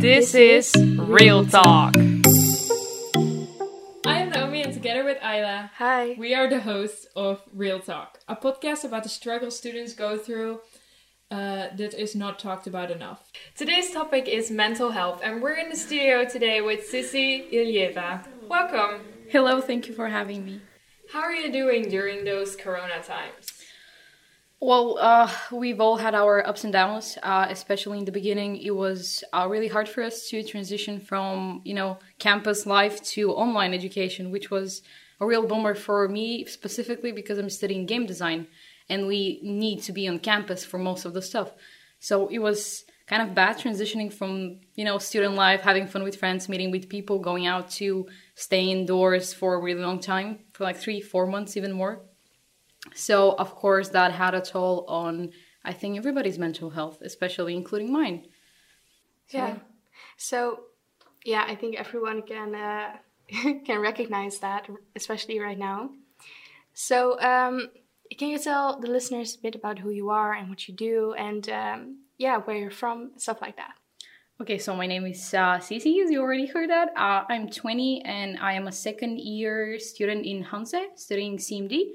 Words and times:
This 0.00 0.34
is 0.34 0.72
Real 0.96 1.44
Talk. 1.44 1.94
I 1.96 1.98
am 4.22 4.30
Naomi, 4.30 4.62
and 4.62 4.72
together 4.72 5.04
with 5.04 5.18
Ayla, 5.18 5.70
Hi. 5.78 6.14
we 6.18 6.34
are 6.34 6.48
the 6.48 6.60
hosts 6.60 7.06
of 7.16 7.42
Real 7.52 7.80
Talk, 7.80 8.20
a 8.28 8.36
podcast 8.36 8.84
about 8.84 9.02
the 9.02 9.08
struggle 9.08 9.50
students 9.50 9.94
go 9.94 10.16
through 10.16 10.60
uh, 11.30 11.68
that 11.76 11.94
is 11.94 12.14
not 12.14 12.38
talked 12.38 12.66
about 12.66 12.90
enough. 12.90 13.30
Today's 13.56 13.90
topic 13.90 14.28
is 14.28 14.50
mental 14.50 14.90
health, 14.92 15.20
and 15.24 15.42
we're 15.42 15.54
in 15.54 15.68
the 15.68 15.76
studio 15.76 16.24
today 16.24 16.60
with 16.60 16.90
Sissy 16.90 17.50
Ilyeva. 17.52 18.24
Welcome. 18.48 19.00
Hello, 19.28 19.60
thank 19.60 19.88
you 19.88 19.94
for 19.94 20.08
having 20.08 20.44
me. 20.44 20.60
How 21.12 21.20
are 21.20 21.34
you 21.34 21.50
doing 21.52 21.88
during 21.88 22.24
those 22.24 22.54
corona 22.54 23.02
times? 23.02 23.57
Well, 24.60 24.98
uh, 24.98 25.30
we've 25.52 25.80
all 25.80 25.96
had 25.96 26.16
our 26.16 26.44
ups 26.44 26.64
and 26.64 26.72
downs, 26.72 27.16
uh, 27.22 27.46
especially 27.48 27.98
in 27.98 28.04
the 28.04 28.12
beginning. 28.12 28.56
It 28.56 28.74
was 28.74 29.22
uh, 29.32 29.46
really 29.48 29.68
hard 29.68 29.88
for 29.88 30.02
us 30.02 30.28
to 30.30 30.42
transition 30.42 30.98
from, 30.98 31.62
you 31.64 31.74
know, 31.74 31.98
campus 32.18 32.66
life 32.66 33.00
to 33.14 33.30
online 33.30 33.72
education, 33.72 34.32
which 34.32 34.50
was 34.50 34.82
a 35.20 35.26
real 35.26 35.46
bummer 35.46 35.76
for 35.76 36.08
me 36.08 36.44
specifically 36.44 37.12
because 37.12 37.38
I'm 37.38 37.50
studying 37.50 37.86
game 37.86 38.04
design 38.04 38.48
and 38.88 39.06
we 39.06 39.38
need 39.44 39.82
to 39.82 39.92
be 39.92 40.08
on 40.08 40.18
campus 40.18 40.64
for 40.64 40.78
most 40.78 41.04
of 41.04 41.14
the 41.14 41.22
stuff. 41.22 41.52
So 42.00 42.26
it 42.26 42.40
was 42.40 42.84
kind 43.06 43.22
of 43.22 43.36
bad 43.36 43.58
transitioning 43.58 44.12
from, 44.12 44.58
you 44.74 44.84
know, 44.84 44.98
student 44.98 45.34
life, 45.34 45.60
having 45.60 45.86
fun 45.86 46.02
with 46.02 46.16
friends, 46.16 46.48
meeting 46.48 46.72
with 46.72 46.88
people, 46.88 47.20
going 47.20 47.46
out 47.46 47.70
to 47.70 48.08
stay 48.34 48.64
indoors 48.64 49.32
for 49.32 49.54
a 49.54 49.62
really 49.62 49.82
long 49.82 50.00
time, 50.00 50.40
for 50.52 50.64
like 50.64 50.76
three, 50.76 51.00
four 51.00 51.28
months, 51.28 51.56
even 51.56 51.72
more. 51.72 52.07
So, 52.94 53.32
of 53.32 53.54
course, 53.54 53.88
that 53.90 54.12
had 54.12 54.34
a 54.34 54.40
toll 54.40 54.84
on, 54.88 55.32
I 55.64 55.72
think, 55.72 55.96
everybody's 55.96 56.38
mental 56.38 56.70
health, 56.70 57.00
especially 57.02 57.54
including 57.54 57.92
mine. 57.92 58.26
Yeah. 59.30 59.56
So, 60.16 60.60
yeah, 61.24 61.44
I 61.46 61.54
think 61.54 61.76
everyone 61.76 62.22
can 62.22 62.54
uh, 62.54 62.96
can 63.66 63.80
recognize 63.80 64.38
that, 64.38 64.68
especially 64.96 65.38
right 65.38 65.58
now. 65.58 65.90
So, 66.72 67.20
um, 67.20 67.68
can 68.16 68.28
you 68.28 68.38
tell 68.38 68.80
the 68.80 68.88
listeners 68.88 69.34
a 69.34 69.38
bit 69.38 69.54
about 69.54 69.78
who 69.78 69.90
you 69.90 70.10
are 70.10 70.32
and 70.32 70.48
what 70.48 70.68
you 70.68 70.74
do, 70.74 71.14
and 71.14 71.48
um, 71.50 71.98
yeah, 72.16 72.38
where 72.38 72.56
you're 72.56 72.70
from, 72.70 73.12
stuff 73.16 73.42
like 73.42 73.56
that? 73.56 73.74
Okay, 74.40 74.56
so 74.56 74.74
my 74.76 74.86
name 74.86 75.04
is 75.04 75.34
uh, 75.34 75.58
Cici, 75.58 76.00
as 76.02 76.12
you 76.12 76.20
already 76.20 76.46
heard 76.46 76.70
that. 76.70 76.90
Uh, 76.96 77.24
I'm 77.28 77.50
20 77.50 78.02
and 78.04 78.38
I 78.38 78.52
am 78.52 78.68
a 78.68 78.72
second 78.72 79.18
year 79.18 79.80
student 79.80 80.24
in 80.24 80.44
Hanze, 80.44 80.80
studying 80.94 81.38
CMD 81.38 81.94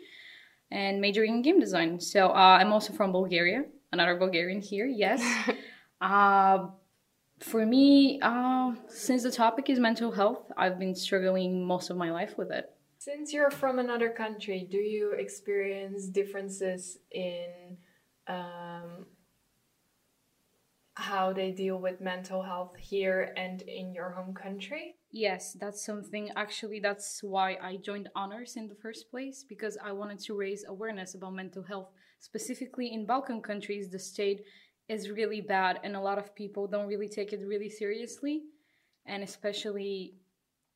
and 0.73 0.99
majoring 0.99 1.35
in 1.35 1.41
game 1.43 1.59
design. 1.59 1.99
So 1.99 2.29
uh, 2.29 2.57
I'm 2.59 2.73
also 2.73 2.91
from 2.93 3.11
Bulgaria, 3.11 3.63
another 3.93 4.15
Bulgarian 4.15 4.59
here, 4.59 4.87
yes. 4.87 5.21
uh, 6.01 6.67
for 7.39 7.65
me, 7.65 8.19
uh, 8.21 8.73
since 8.87 9.23
the 9.23 9.31
topic 9.31 9.69
is 9.69 9.79
mental 9.79 10.11
health, 10.11 10.51
I've 10.57 10.79
been 10.79 10.95
struggling 10.95 11.65
most 11.65 11.89
of 11.91 11.97
my 11.97 12.11
life 12.11 12.37
with 12.37 12.51
it. 12.51 12.71
Since 12.97 13.33
you're 13.33 13.51
from 13.51 13.79
another 13.79 14.09
country, 14.09 14.67
do 14.69 14.77
you 14.77 15.11
experience 15.11 16.07
differences 16.07 16.97
in 17.11 17.77
um, 18.27 19.05
how 20.95 21.33
they 21.33 21.51
deal 21.51 21.77
with 21.77 22.01
mental 22.01 22.41
health 22.41 22.75
here 22.79 23.33
and 23.35 23.61
in 23.61 23.93
your 23.93 24.09
home 24.11 24.33
country? 24.33 24.95
Yes, 25.13 25.53
that's 25.53 25.85
something 25.85 26.29
actually 26.35 26.79
that's 26.81 27.21
why 27.23 27.57
I 27.61 27.77
joined 27.77 28.09
honors 28.15 28.55
in 28.57 28.67
the 28.67 28.75
first 28.75 29.09
place 29.11 29.45
because 29.47 29.77
I 29.81 29.91
wanted 29.93 30.19
to 30.21 30.33
raise 30.35 30.65
awareness 30.67 31.13
about 31.13 31.33
mental 31.35 31.61
health. 31.63 31.89
Specifically 32.19 32.91
in 32.91 33.05
Balkan 33.05 33.41
countries, 33.41 33.89
the 33.91 33.99
state 33.99 34.43
is 34.89 35.09
really 35.11 35.39
bad 35.39 35.79
and 35.83 35.95
a 35.95 36.01
lot 36.01 36.17
of 36.17 36.33
people 36.35 36.67
don't 36.67 36.87
really 36.87 37.07
take 37.07 37.31
it 37.31 37.45
really 37.45 37.69
seriously. 37.69 38.43
And 39.05 39.21
especially 39.23 40.15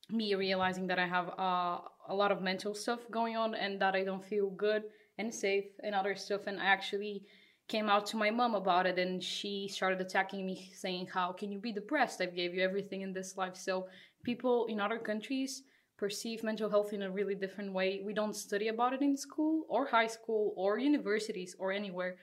me 0.09 0.35
realizing 0.35 0.88
that 0.88 1.00
I 1.00 1.07
have 1.07 1.29
uh, 1.38 1.79
a 2.07 2.13
lot 2.16 2.31
of 2.31 2.41
mental 2.41 2.73
stuff 2.73 3.00
going 3.11 3.35
on 3.35 3.56
and 3.56 3.81
that 3.81 3.95
I 3.95 4.03
don't 4.03 4.23
feel 4.23 4.50
good 4.51 4.84
and 5.17 5.34
safe 5.34 5.66
and 5.84 5.94
other 5.94 6.16
stuff. 6.16 6.47
And 6.47 6.59
I 6.59 6.66
actually 6.66 7.23
came 7.67 7.89
out 7.89 8.05
to 8.07 8.17
my 8.17 8.29
mom 8.29 8.55
about 8.55 8.85
it 8.85 8.97
and 8.97 9.22
she 9.22 9.67
started 9.67 10.00
attacking 10.00 10.45
me 10.45 10.69
saying 10.73 11.07
how 11.13 11.31
can 11.31 11.51
you 11.51 11.59
be 11.59 11.72
depressed? 11.72 12.22
I've 12.22 12.35
gave 12.35 12.53
you 12.53 12.63
everything 12.63 13.01
in 13.01 13.13
this 13.13 13.35
life. 13.38 13.55
So 13.55 13.88
people 14.23 14.66
in 14.67 14.79
other 14.79 15.00
countries 15.00 15.63
perceive 15.97 16.44
mental 16.44 16.69
health 16.69 16.94
in 16.94 17.01
a 17.01 17.11
really 17.11 17.35
different 17.35 17.73
way. 17.73 18.01
We 18.05 18.13
don't 18.13 18.35
study 18.35 18.67
about 18.69 18.94
it 18.94 19.01
in 19.01 19.17
school 19.17 19.66
or 19.67 19.88
high 19.88 20.07
school 20.07 20.53
or 20.55 20.78
universities 20.78 21.55
or 21.59 21.72
anywhere 21.72 22.17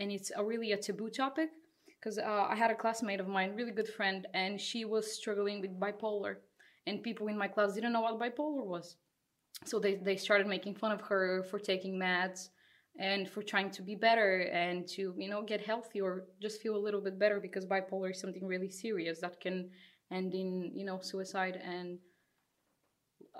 and 0.00 0.10
it's 0.10 0.32
a 0.36 0.44
really 0.44 0.72
a 0.72 0.76
taboo 0.76 1.10
topic 1.10 1.50
because 1.86 2.18
uh, 2.18 2.46
i 2.48 2.54
had 2.54 2.70
a 2.70 2.74
classmate 2.74 3.20
of 3.20 3.28
mine 3.28 3.54
really 3.54 3.70
good 3.70 3.88
friend 3.88 4.26
and 4.32 4.58
she 4.58 4.86
was 4.86 5.12
struggling 5.12 5.60
with 5.60 5.78
bipolar 5.78 6.36
and 6.86 7.02
people 7.02 7.28
in 7.28 7.38
my 7.38 7.48
class 7.48 7.74
didn't 7.74 7.92
know 7.92 8.00
what 8.00 8.18
bipolar 8.18 8.64
was. 8.64 8.96
So 9.64 9.78
they, 9.78 9.96
they 9.96 10.16
started 10.16 10.46
making 10.46 10.74
fun 10.74 10.92
of 10.92 11.00
her 11.02 11.44
for 11.50 11.58
taking 11.58 11.98
meds 11.98 12.48
and 12.98 13.28
for 13.28 13.42
trying 13.42 13.70
to 13.70 13.82
be 13.82 13.94
better 13.94 14.40
and 14.52 14.86
to 14.88 15.14
you 15.16 15.28
know 15.28 15.42
get 15.42 15.60
healthy 15.60 16.00
or 16.00 16.24
just 16.42 16.60
feel 16.60 16.76
a 16.76 16.84
little 16.86 17.00
bit 17.00 17.18
better 17.18 17.40
because 17.40 17.64
bipolar 17.64 18.10
is 18.10 18.20
something 18.20 18.46
really 18.46 18.70
serious 18.70 19.20
that 19.20 19.40
can 19.40 19.70
end 20.10 20.34
in 20.34 20.70
you 20.74 20.84
know 20.84 20.98
suicide 21.00 21.60
and 21.64 21.98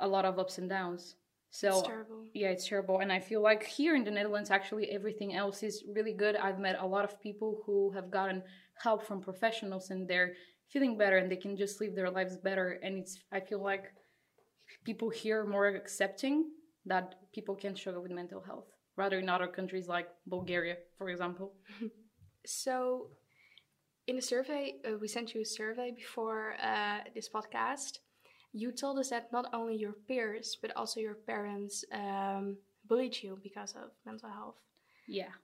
a 0.01 0.07
lot 0.09 0.25
of 0.25 0.39
ups 0.39 0.59
and 0.59 0.69
downs. 0.69 1.17
So 1.51 1.69
It's 1.79 1.89
terrible. 1.89 2.25
yeah 2.33 2.49
it's 2.49 2.69
terrible. 2.69 3.01
And 3.01 3.13
i 3.13 3.19
feel 3.19 3.43
like 3.43 3.65
here 3.65 3.95
in 3.97 4.05
the 4.05 4.11
netherlands 4.11 4.51
actually 4.51 4.91
everything 4.91 5.35
else 5.35 5.63
is 5.63 5.85
really 5.97 6.13
good. 6.13 6.37
I've 6.37 6.61
met 6.61 6.77
a 6.81 6.87
lot 6.87 7.05
of 7.05 7.21
people 7.21 7.63
who 7.67 7.91
have 7.93 8.11
gotten 8.11 8.43
help 8.83 9.05
from 9.07 9.21
professionals 9.21 9.91
and 9.91 10.07
they're 10.09 10.35
feeling 10.69 10.97
better 10.97 11.17
and 11.19 11.31
they 11.31 11.37
can 11.37 11.57
just 11.57 11.81
live 11.81 11.95
their 11.97 12.11
lives 12.11 12.37
better. 12.37 12.79
And 12.85 12.99
it's 12.99 13.19
i 13.33 13.41
feel 13.41 13.63
like 13.63 13.85
people 14.85 15.11
here 15.11 15.41
are 15.43 15.47
more 15.47 15.67
accepting 15.67 16.37
that 16.87 17.17
people 17.35 17.55
can 17.57 17.75
struggle 17.77 18.03
with 18.03 18.13
mental 18.13 18.41
health 18.41 18.69
rather 19.03 19.19
in 19.25 19.29
other 19.37 19.51
countries 19.59 19.87
like 19.97 20.09
Bulgaria, 20.35 20.77
for 20.99 21.07
example. 21.15 21.49
So, 22.65 22.73
in 24.11 24.17
a 24.23 24.25
survey, 24.33 24.65
uh, 24.87 24.97
we 25.03 25.09
sent 25.17 25.27
you 25.35 25.41
a 25.43 25.51
survey 25.61 25.89
before 26.03 26.43
uh, 26.71 27.01
this 27.17 27.29
podcast. 27.37 27.93
You 28.63 28.69
told 28.83 28.97
us 29.03 29.09
that 29.15 29.25
not 29.37 29.47
only 29.59 29.77
your 29.85 29.95
peers, 30.09 30.49
but 30.63 30.71
also 30.81 30.97
your 31.09 31.19
parents 31.33 31.75
um, 32.03 32.45
bullied 32.89 33.17
you 33.25 33.33
because 33.49 33.73
of 33.83 33.89
mental 34.09 34.31
health. 34.39 34.61
Yeah. 35.21 35.35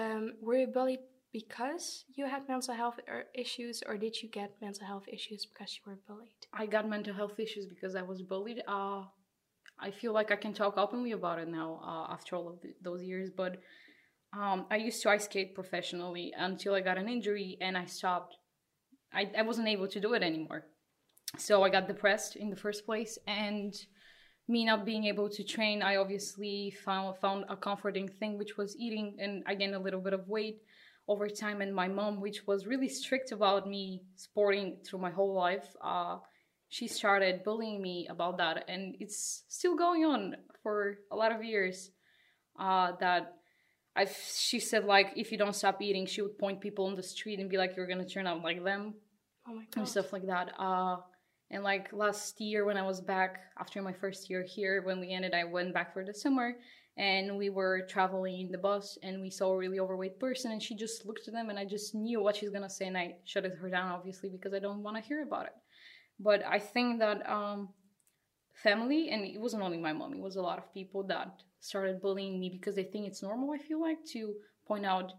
Um, 0.00 0.22
were 0.44 0.58
you 0.62 0.70
bullied 0.78 1.04
because 1.40 1.86
you 2.16 2.24
had 2.34 2.42
mental 2.54 2.74
health 2.82 2.98
issues, 3.44 3.76
or 3.88 3.94
did 4.04 4.14
you 4.20 4.28
get 4.40 4.50
mental 4.66 4.86
health 4.90 5.06
issues 5.16 5.40
because 5.50 5.70
you 5.76 5.82
were 5.86 5.98
bullied? 6.08 6.42
I 6.62 6.64
got 6.74 6.84
mental 6.96 7.14
health 7.20 7.38
issues 7.46 7.64
because 7.74 7.94
I 8.00 8.04
was 8.10 8.20
bullied. 8.32 8.60
Uh, 8.76 9.02
I 9.80 9.90
feel 9.90 10.12
like 10.12 10.30
I 10.30 10.36
can 10.36 10.52
talk 10.52 10.76
openly 10.76 11.12
about 11.12 11.38
it 11.38 11.48
now 11.48 11.80
uh, 11.82 12.12
after 12.12 12.36
all 12.36 12.48
of 12.48 12.60
th- 12.62 12.74
those 12.82 13.02
years. 13.02 13.30
But 13.30 13.60
um, 14.32 14.66
I 14.70 14.76
used 14.76 15.02
to 15.02 15.10
ice 15.10 15.24
skate 15.24 15.54
professionally 15.54 16.32
until 16.36 16.74
I 16.74 16.80
got 16.80 16.98
an 16.98 17.08
injury 17.08 17.58
and 17.60 17.76
I 17.76 17.86
stopped. 17.86 18.36
I, 19.12 19.30
I 19.36 19.42
wasn't 19.42 19.68
able 19.68 19.88
to 19.88 20.00
do 20.00 20.12
it 20.14 20.22
anymore. 20.22 20.66
So 21.38 21.62
I 21.62 21.70
got 21.70 21.88
depressed 21.88 22.36
in 22.36 22.50
the 22.50 22.56
first 22.56 22.84
place. 22.84 23.18
And 23.26 23.74
me 24.48 24.64
not 24.64 24.84
being 24.84 25.04
able 25.04 25.28
to 25.30 25.44
train, 25.44 25.82
I 25.82 25.96
obviously 25.96 26.72
found, 26.84 27.16
found 27.18 27.44
a 27.48 27.56
comforting 27.56 28.08
thing, 28.08 28.38
which 28.38 28.56
was 28.56 28.76
eating. 28.76 29.16
And 29.18 29.42
I 29.46 29.54
gained 29.54 29.74
a 29.74 29.78
little 29.78 30.00
bit 30.00 30.12
of 30.12 30.28
weight 30.28 30.62
over 31.08 31.28
time. 31.28 31.60
And 31.60 31.74
my 31.74 31.88
mom, 31.88 32.20
which 32.20 32.46
was 32.46 32.66
really 32.66 32.88
strict 32.88 33.32
about 33.32 33.68
me 33.68 34.02
sporting 34.16 34.78
through 34.84 35.00
my 35.00 35.10
whole 35.10 35.34
life, 35.34 35.74
uh, 35.82 36.18
she 36.70 36.86
started 36.88 37.42
bullying 37.44 37.82
me 37.82 38.06
about 38.08 38.38
that 38.38 38.64
and 38.68 38.96
it's 39.00 39.42
still 39.48 39.76
going 39.76 40.04
on 40.04 40.36
for 40.62 40.98
a 41.10 41.16
lot 41.16 41.32
of 41.32 41.44
years 41.44 41.90
uh, 42.58 42.92
that 43.00 43.34
i 43.96 44.06
she 44.06 44.58
said 44.60 44.84
like 44.84 45.08
if 45.16 45.30
you 45.32 45.38
don't 45.38 45.54
stop 45.56 45.82
eating 45.82 46.06
she 46.06 46.22
would 46.22 46.38
point 46.38 46.60
people 46.60 46.86
on 46.86 46.94
the 46.94 47.02
street 47.02 47.38
and 47.40 47.50
be 47.50 47.58
like 47.58 47.76
you're 47.76 47.88
gonna 47.88 48.04
turn 48.08 48.26
out 48.26 48.42
like 48.42 48.62
them 48.64 48.94
Oh 49.48 49.54
my 49.54 49.64
god. 49.64 49.76
and 49.80 49.88
stuff 49.88 50.12
like 50.12 50.26
that 50.26 50.52
uh, 50.58 50.96
and 51.50 51.64
like 51.64 51.92
last 51.92 52.40
year 52.40 52.64
when 52.64 52.76
i 52.76 52.82
was 52.86 53.00
back 53.00 53.32
after 53.58 53.82
my 53.82 53.92
first 53.92 54.30
year 54.30 54.44
here 54.56 54.82
when 54.86 55.00
we 55.00 55.10
ended 55.12 55.34
i 55.34 55.42
went 55.44 55.74
back 55.74 55.92
for 55.92 56.04
the 56.04 56.14
summer 56.14 56.54
and 56.96 57.36
we 57.36 57.50
were 57.50 57.86
traveling 57.88 58.40
in 58.42 58.50
the 58.52 58.58
bus 58.58 58.98
and 59.02 59.20
we 59.20 59.30
saw 59.30 59.52
a 59.52 59.56
really 59.58 59.80
overweight 59.80 60.20
person 60.20 60.52
and 60.52 60.62
she 60.62 60.76
just 60.76 61.04
looked 61.06 61.26
at 61.26 61.34
them 61.34 61.50
and 61.50 61.58
i 61.58 61.64
just 61.64 61.94
knew 61.94 62.22
what 62.22 62.36
she's 62.36 62.50
gonna 62.50 62.70
say 62.70 62.86
and 62.86 62.96
i 62.96 63.14
shut 63.24 63.44
her 63.44 63.68
down 63.70 63.90
obviously 63.90 64.28
because 64.28 64.52
i 64.54 64.58
don't 64.60 64.82
want 64.84 64.96
to 64.96 65.02
hear 65.02 65.22
about 65.22 65.46
it 65.46 65.52
but 66.22 66.44
I 66.46 66.58
think 66.58 66.98
that 67.00 67.28
um, 67.28 67.70
family, 68.52 69.08
and 69.08 69.24
it 69.24 69.40
wasn't 69.40 69.62
only 69.62 69.78
my 69.78 69.92
mom, 69.92 70.12
it 70.12 70.20
was 70.20 70.36
a 70.36 70.42
lot 70.42 70.58
of 70.58 70.72
people 70.72 71.02
that 71.04 71.42
started 71.60 72.00
bullying 72.00 72.38
me 72.38 72.50
because 72.50 72.74
they 72.74 72.84
think 72.84 73.06
it's 73.06 73.22
normal, 73.22 73.52
I 73.52 73.58
feel 73.58 73.80
like, 73.80 74.04
to 74.12 74.34
point 74.66 74.84
out 74.84 75.14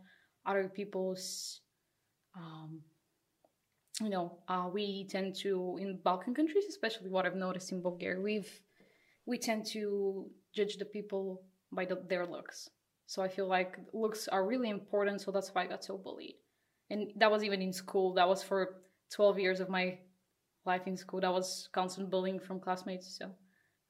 other 0.45 0.69
people's, 0.69 1.61
um, 2.35 2.81
you 3.99 4.09
know, 4.09 4.37
uh, 4.47 4.69
we 4.71 5.07
tend 5.09 5.35
to, 5.37 5.77
in 5.81 5.99
Balkan 6.03 6.35
countries, 6.35 6.65
especially 6.69 7.09
what 7.09 7.25
I've 7.25 7.35
noticed 7.35 7.71
in 7.71 7.81
Bulgaria, 7.81 8.21
we've, 8.21 8.51
we 9.25 9.37
tend 9.37 9.65
to 9.67 10.29
judge 10.53 10.77
the 10.77 10.85
people 10.85 11.43
by 11.71 11.85
the, 11.85 11.99
their 12.07 12.25
looks. 12.25 12.69
So 13.07 13.21
I 13.23 13.27
feel 13.27 13.47
like 13.47 13.77
looks 13.91 14.27
are 14.27 14.45
really 14.45 14.69
important, 14.69 15.21
so 15.21 15.31
that's 15.31 15.49
why 15.49 15.63
I 15.63 15.67
got 15.67 15.83
so 15.83 15.97
bullied. 15.97 16.35
And 16.91 17.11
that 17.17 17.31
was 17.31 17.43
even 17.43 17.61
in 17.61 17.73
school, 17.73 18.13
that 18.13 18.27
was 18.27 18.43
for 18.43 18.81
12 19.11 19.39
years 19.39 19.59
of 19.59 19.69
my 19.69 19.97
life 20.65 20.87
in 20.87 20.97
school. 20.97 21.21
That 21.21 21.33
was 21.33 21.69
constant 21.71 22.09
bullying 22.09 22.39
from 22.39 22.59
classmates 22.59 23.17
so 23.17 23.31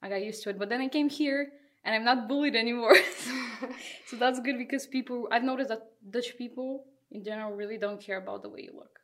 i 0.01 0.09
got 0.09 0.23
used 0.23 0.43
to 0.43 0.49
it. 0.49 0.59
But 0.59 0.69
then 0.69 0.81
i 0.81 0.87
came 0.87 1.09
here 1.09 1.51
and 1.83 1.95
i'm 1.95 2.05
not 2.05 2.27
bullied 2.27 2.55
anymore. 2.55 2.95
So 4.07 4.17
that's 4.17 4.39
good 4.39 4.57
because 4.57 4.87
people 4.87 5.27
i've 5.31 5.43
noticed 5.43 5.69
that 5.69 5.83
dutch 6.09 6.35
people 6.35 6.85
in 7.11 7.23
general 7.23 7.51
really 7.51 7.77
don't 7.77 8.01
care 8.01 8.17
about 8.17 8.41
the 8.41 8.49
way 8.49 8.61
you 8.61 8.73
look 8.75 8.99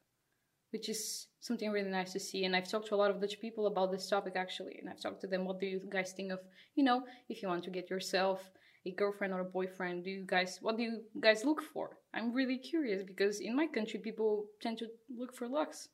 which 0.71 0.89
is 0.89 1.27
something 1.39 1.71
really 1.71 1.89
nice 1.89 2.11
to 2.13 2.19
see. 2.19 2.43
And 2.43 2.55
i've 2.55 2.69
talked 2.69 2.87
to 2.87 2.95
a 2.95 3.01
lot 3.03 3.11
of 3.11 3.21
dutch 3.21 3.39
people 3.39 3.67
about 3.67 3.91
this 3.91 4.09
topic 4.09 4.33
actually 4.35 4.77
and 4.79 4.89
i've 4.89 4.99
talked 4.99 5.21
to 5.21 5.27
them 5.27 5.45
what 5.45 5.59
do 5.59 5.67
you 5.67 5.79
guys 5.89 6.11
think 6.11 6.31
of 6.31 6.39
you 6.75 6.83
know 6.83 7.03
if 7.29 7.41
you 7.41 7.47
want 7.47 7.63
to 7.65 7.69
get 7.69 7.89
yourself 7.91 8.49
a 8.87 8.91
girlfriend 8.91 9.33
or 9.33 9.41
a 9.41 9.45
boyfriend 9.59 10.03
do 10.03 10.09
you 10.09 10.25
guys 10.25 10.59
what 10.61 10.77
do 10.77 10.83
you 10.83 11.01
guys 11.19 11.43
look 11.43 11.61
for? 11.61 11.97
I'm 12.13 12.33
really 12.33 12.57
curious 12.57 13.03
because 13.03 13.39
in 13.41 13.55
my 13.55 13.67
country 13.67 13.99
people 13.99 14.45
tend 14.61 14.77
to 14.79 14.87
look 15.15 15.35
for 15.35 15.47
looks 15.47 15.89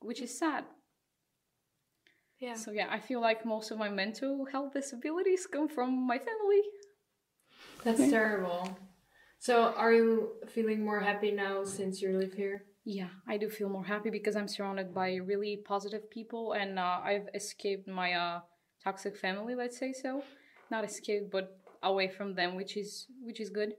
which 0.00 0.22
is 0.22 0.38
sad 0.38 0.64
Yeah. 2.40 2.54
so 2.54 2.70
yeah 2.70 2.86
i 2.90 3.00
feel 3.00 3.20
like 3.20 3.44
most 3.44 3.70
of 3.72 3.78
my 3.78 3.88
mental 3.88 4.46
health 4.52 4.72
disabilities 4.72 5.46
come 5.46 5.68
from 5.68 6.06
my 6.06 6.18
family 6.18 6.62
That's 7.84 8.10
terrible. 8.10 8.76
So, 9.38 9.72
are 9.76 9.92
you 9.92 10.32
feeling 10.48 10.84
more 10.84 11.00
happy 11.00 11.30
now 11.30 11.64
since 11.64 12.02
you 12.02 12.18
live 12.18 12.32
here? 12.34 12.64
Yeah, 12.84 13.08
I 13.28 13.36
do 13.36 13.48
feel 13.48 13.68
more 13.68 13.84
happy 13.84 14.10
because 14.10 14.34
I'm 14.34 14.48
surrounded 14.48 14.92
by 14.92 15.14
really 15.16 15.62
positive 15.64 16.10
people 16.10 16.54
and 16.54 16.78
uh, 16.78 17.00
I've 17.04 17.28
escaped 17.34 17.86
my 17.86 18.12
uh, 18.14 18.40
toxic 18.82 19.16
family, 19.16 19.54
let's 19.54 19.78
say 19.78 19.92
so. 19.92 20.24
Not 20.70 20.84
escaped, 20.84 21.30
but 21.30 21.58
away 21.82 22.08
from 22.08 22.34
them, 22.34 22.56
which 22.56 22.76
is 22.76 23.06
which 23.22 23.40
is 23.40 23.50
good. 23.50 23.74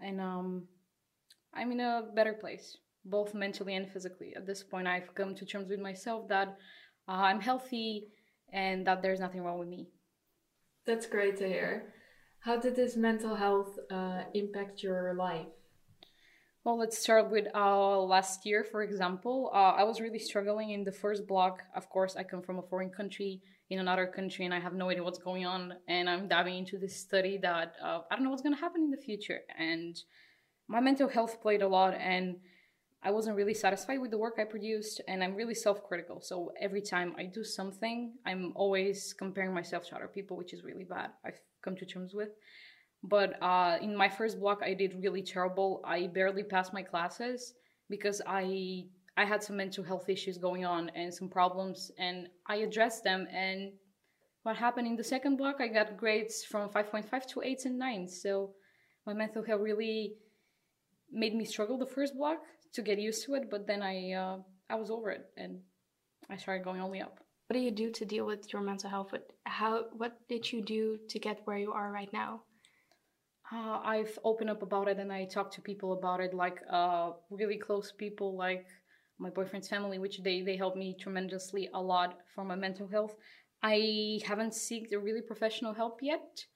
And 0.00 0.20
um, 0.20 0.64
I'm 1.54 1.72
in 1.72 1.80
a 1.80 2.04
better 2.14 2.34
place, 2.34 2.76
both 3.04 3.34
mentally 3.34 3.74
and 3.74 3.90
physically. 3.90 4.34
At 4.36 4.46
this 4.46 4.62
point, 4.62 4.86
I've 4.86 5.14
come 5.14 5.34
to 5.34 5.44
terms 5.44 5.68
with 5.70 5.80
myself 5.80 6.28
that 6.28 6.58
I'm 7.10 7.40
healthy 7.40 8.08
and 8.52 8.86
that 8.86 9.02
there's 9.02 9.20
nothing 9.20 9.42
wrong 9.42 9.58
with 9.58 9.68
me. 9.68 9.88
That's 10.86 11.06
great 11.06 11.36
to 11.38 11.46
hear. 11.46 11.92
How 12.40 12.56
did 12.56 12.76
this 12.76 12.96
mental 12.96 13.34
health 13.34 13.78
uh, 13.90 14.22
impact 14.32 14.82
your 14.82 15.14
life? 15.14 15.46
Well, 16.64 16.78
let's 16.78 16.98
start 16.98 17.30
with 17.30 17.46
uh, 17.54 17.98
last 18.00 18.46
year, 18.46 18.64
for 18.64 18.82
example. 18.82 19.50
Uh, 19.52 19.72
I 19.76 19.84
was 19.84 20.00
really 20.00 20.18
struggling 20.18 20.70
in 20.70 20.84
the 20.84 20.92
first 20.92 21.26
block. 21.26 21.62
Of 21.74 21.88
course, 21.88 22.16
I 22.16 22.22
come 22.22 22.42
from 22.42 22.58
a 22.58 22.62
foreign 22.62 22.90
country 22.90 23.40
in 23.70 23.78
another 23.78 24.06
country 24.06 24.44
and 24.44 24.52
I 24.52 24.60
have 24.60 24.74
no 24.74 24.90
idea 24.90 25.02
what's 25.02 25.18
going 25.18 25.46
on. 25.46 25.74
And 25.88 26.08
I'm 26.08 26.28
diving 26.28 26.58
into 26.58 26.78
this 26.78 26.96
study 26.96 27.38
that 27.38 27.74
uh, 27.82 28.00
I 28.10 28.14
don't 28.14 28.24
know 28.24 28.30
what's 28.30 28.42
going 28.42 28.54
to 28.54 28.60
happen 28.60 28.82
in 28.82 28.90
the 28.90 28.98
future. 28.98 29.40
And 29.58 29.96
my 30.68 30.80
mental 30.80 31.08
health 31.08 31.40
played 31.40 31.62
a 31.62 31.68
lot. 31.68 31.94
And 31.94 32.36
I 33.02 33.10
wasn't 33.10 33.36
really 33.36 33.54
satisfied 33.54 34.00
with 34.00 34.10
the 34.10 34.18
work 34.18 34.34
I 34.38 34.44
produced. 34.44 35.00
And 35.08 35.24
I'm 35.24 35.34
really 35.34 35.54
self 35.54 35.82
critical. 35.84 36.20
So 36.20 36.52
every 36.60 36.82
time 36.82 37.14
I 37.18 37.24
do 37.24 37.44
something, 37.44 38.14
I'm 38.26 38.52
always 38.54 39.14
comparing 39.14 39.54
myself 39.54 39.86
to 39.88 39.96
other 39.96 40.08
people, 40.08 40.36
which 40.36 40.52
is 40.52 40.64
really 40.64 40.84
bad. 40.84 41.10
I've 41.24 41.40
come 41.62 41.76
to 41.76 41.86
terms 41.86 42.14
with 42.14 42.30
but 43.02 43.42
uh, 43.42 43.78
in 43.80 43.96
my 43.96 44.08
first 44.08 44.38
block 44.38 44.60
i 44.62 44.74
did 44.74 44.94
really 45.00 45.22
terrible 45.22 45.80
i 45.84 46.06
barely 46.08 46.42
passed 46.42 46.72
my 46.72 46.82
classes 46.82 47.54
because 47.88 48.20
i 48.26 48.84
i 49.16 49.24
had 49.24 49.42
some 49.42 49.56
mental 49.56 49.82
health 49.82 50.08
issues 50.08 50.36
going 50.36 50.64
on 50.64 50.90
and 50.90 51.12
some 51.12 51.28
problems 51.28 51.90
and 51.98 52.28
i 52.46 52.56
addressed 52.56 53.02
them 53.04 53.26
and 53.32 53.72
what 54.42 54.56
happened 54.56 54.86
in 54.86 54.96
the 54.96 55.04
second 55.04 55.36
block 55.36 55.56
i 55.60 55.68
got 55.68 55.96
grades 55.96 56.44
from 56.44 56.68
5.5 56.68 57.26
to 57.26 57.40
8s 57.40 57.64
and 57.64 57.80
9s 57.80 58.10
so 58.10 58.52
my 59.06 59.14
mental 59.14 59.42
health 59.42 59.60
really 59.62 60.14
made 61.10 61.34
me 61.34 61.44
struggle 61.44 61.78
the 61.78 61.86
first 61.86 62.14
block 62.16 62.38
to 62.72 62.82
get 62.82 62.98
used 62.98 63.24
to 63.24 63.34
it 63.34 63.50
but 63.50 63.66
then 63.66 63.82
i 63.82 64.12
uh, 64.12 64.38
i 64.68 64.74
was 64.74 64.90
over 64.90 65.10
it 65.10 65.30
and 65.36 65.60
i 66.30 66.36
started 66.36 66.64
going 66.64 66.80
only 66.80 67.00
up 67.00 67.20
What 67.48 67.54
do 67.54 67.60
you 67.60 67.72
do 67.72 67.90
to 67.90 68.04
deal 68.04 68.26
with 68.26 68.52
your 68.52 68.62
mental 68.62 68.88
health? 68.90 69.10
What 69.12 69.24
how 69.44 69.86
what 70.00 70.12
did 70.28 70.52
you 70.52 70.62
do 70.62 70.98
to 71.10 71.18
get 71.18 71.40
where 71.46 71.58
you 71.58 71.72
are 71.72 71.90
right 71.90 72.12
now? 72.12 72.30
Uh, 73.52 73.80
I've 73.82 74.18
opened 74.24 74.50
up 74.50 74.62
about 74.62 74.88
it 74.88 74.98
and 74.98 75.12
I 75.12 75.24
talk 75.24 75.50
to 75.52 75.60
people 75.60 75.92
about 75.92 76.20
it, 76.20 76.32
like 76.32 76.62
uh, 76.70 77.12
really 77.30 77.58
close 77.58 77.90
people, 77.92 78.36
like 78.36 78.66
my 79.18 79.30
boyfriend's 79.30 79.68
family, 79.68 79.98
which 79.98 80.22
they 80.22 80.42
they 80.42 80.56
help 80.56 80.76
me 80.76 80.96
tremendously 81.00 81.68
a 81.74 81.82
lot 81.82 82.20
for 82.34 82.44
my 82.44 82.54
mental 82.54 82.86
health. 82.86 83.16
I 83.62 84.20
haven't 84.24 84.52
seeked 84.52 84.92
a 84.92 84.98
really 84.98 85.22
professional 85.22 85.74
help 85.74 85.98
yet. 86.02 86.46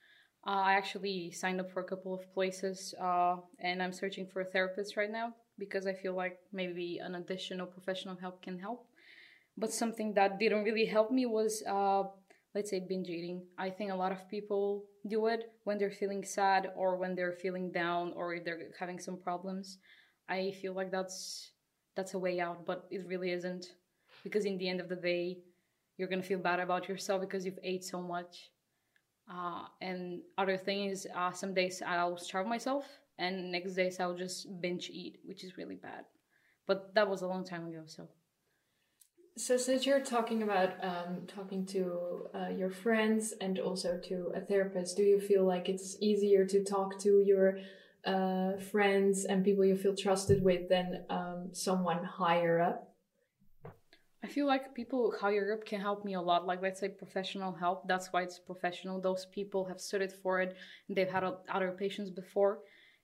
Uh, 0.46 0.50
I 0.50 0.73
actually 0.75 1.31
signed 1.31 1.61
up 1.61 1.70
for 1.70 1.81
a 1.81 1.85
couple 1.85 2.12
of 2.14 2.32
places, 2.35 2.94
uh, 3.00 3.37
and 3.61 3.82
I'm 3.82 3.93
searching 3.93 4.26
for 4.26 4.43
a 4.43 4.44
therapist 4.44 4.96
right 4.96 5.11
now 5.11 5.35
because 5.58 5.87
I 5.87 5.94
feel 5.94 6.14
like 6.14 6.38
maybe 6.52 6.99
an 7.02 7.14
additional 7.14 7.67
professional 7.67 8.17
help 8.17 8.43
can 8.43 8.58
help. 8.58 8.87
But 9.56 9.73
something 9.73 10.14
that 10.14 10.38
didn't 10.38 10.64
really 10.64 10.87
help 10.87 11.11
me 11.11 11.26
was 11.26 11.62
uh, 11.69 12.05
let's 12.55 12.70
say 12.70 12.81
binge 12.81 13.08
eating. 13.08 13.43
I 13.58 13.70
think 13.70 13.91
a 13.93 13.96
lot 13.96 14.12
of 14.12 14.29
people 14.29 14.85
do 15.08 15.26
it 15.26 15.52
when 15.64 15.79
they're 15.79 15.91
feeling 15.91 16.25
sad 16.25 16.73
or 16.76 16.97
when 16.97 17.14
they're 17.14 17.32
feeling 17.32 17.73
down 17.73 18.12
or 18.14 18.35
if 18.35 18.44
they're 18.44 18.70
having 18.79 18.99
some 18.99 19.17
problems. 19.19 19.79
I 20.29 20.52
feel 20.62 20.75
like 20.75 20.90
that's 20.90 21.52
that's 21.97 22.14
a 22.14 22.19
way 22.19 22.40
out, 22.40 22.67
but 22.67 22.87
it 22.90 23.06
really 23.06 23.31
isn't 23.32 23.67
because 24.25 24.44
in 24.44 24.58
the 24.58 24.69
end 24.69 24.81
of 24.81 24.88
the 24.88 24.97
day, 24.97 25.38
you're 25.97 26.08
gonna 26.08 26.23
feel 26.23 26.38
bad 26.38 26.61
about 26.61 26.88
yourself 26.88 27.20
because 27.20 27.44
you've 27.47 27.58
ate 27.62 27.85
so 27.85 28.00
much. 28.02 28.50
Uh, 29.31 29.65
and 29.81 30.21
other 30.37 30.56
thing 30.56 30.87
is, 30.87 31.06
uh, 31.15 31.32
some 31.32 31.55
days 31.55 31.82
I'll 31.85 32.17
starve 32.17 32.47
myself, 32.47 32.87
and 33.19 33.50
next 33.50 33.75
days 33.75 34.00
I'll 34.00 34.17
just 34.17 34.61
binge 34.61 34.91
eat, 34.91 35.19
which 35.25 35.44
is 35.44 35.56
really 35.56 35.76
bad. 35.76 36.05
But 36.67 36.94
that 36.94 37.09
was 37.09 37.23
a 37.23 37.26
long 37.26 37.44
time 37.44 37.67
ago, 37.67 37.82
so. 37.87 38.09
So, 39.37 39.56
since 39.56 39.85
you're 39.85 40.00
talking 40.00 40.44
about 40.44 40.73
um, 40.85 41.26
talking 41.26 41.67
to 41.67 42.29
uh, 42.35 42.49
your 42.56 42.71
friends 42.71 43.35
and 43.41 43.59
also 43.59 43.99
to 44.05 44.31
a 44.35 44.41
therapist, 44.41 44.97
do 44.97 45.03
you 45.03 45.21
feel 45.21 45.44
like 45.44 45.69
it's 45.69 45.97
easier 46.00 46.44
to 46.47 46.62
talk 46.62 47.00
to 47.00 47.21
your 47.26 47.59
uh, 48.05 48.53
friends 48.71 49.25
and 49.25 49.44
people 49.44 49.65
you 49.65 49.76
feel 49.76 49.97
trusted 49.97 50.44
with 50.44 50.69
than 50.69 51.05
um, 51.11 51.49
someone 51.53 52.05
higher 52.05 52.61
up? 52.61 52.94
I 54.25 54.26
feel 54.26 54.47
like 54.47 54.75
people 54.75 55.12
higher 55.21 55.53
up 55.53 55.67
can 55.67 55.82
help 55.82 56.03
me 56.03 56.15
a 56.15 56.21
lot. 56.21 56.47
Like, 56.47 56.62
let's 56.62 56.81
say 56.81 56.88
professional 56.88 57.53
help. 57.53 57.87
That's 57.87 58.11
why 58.11 58.23
it's 58.23 58.38
professional. 58.38 58.99
Those 58.99 59.26
people 59.26 59.67
have 59.67 59.79
studied 59.79 60.15
for 60.23 60.41
it. 60.41 60.56
They've 60.88 61.11
had 61.11 61.25
other 61.53 61.73
patients 61.73 62.11
before, 62.11 62.61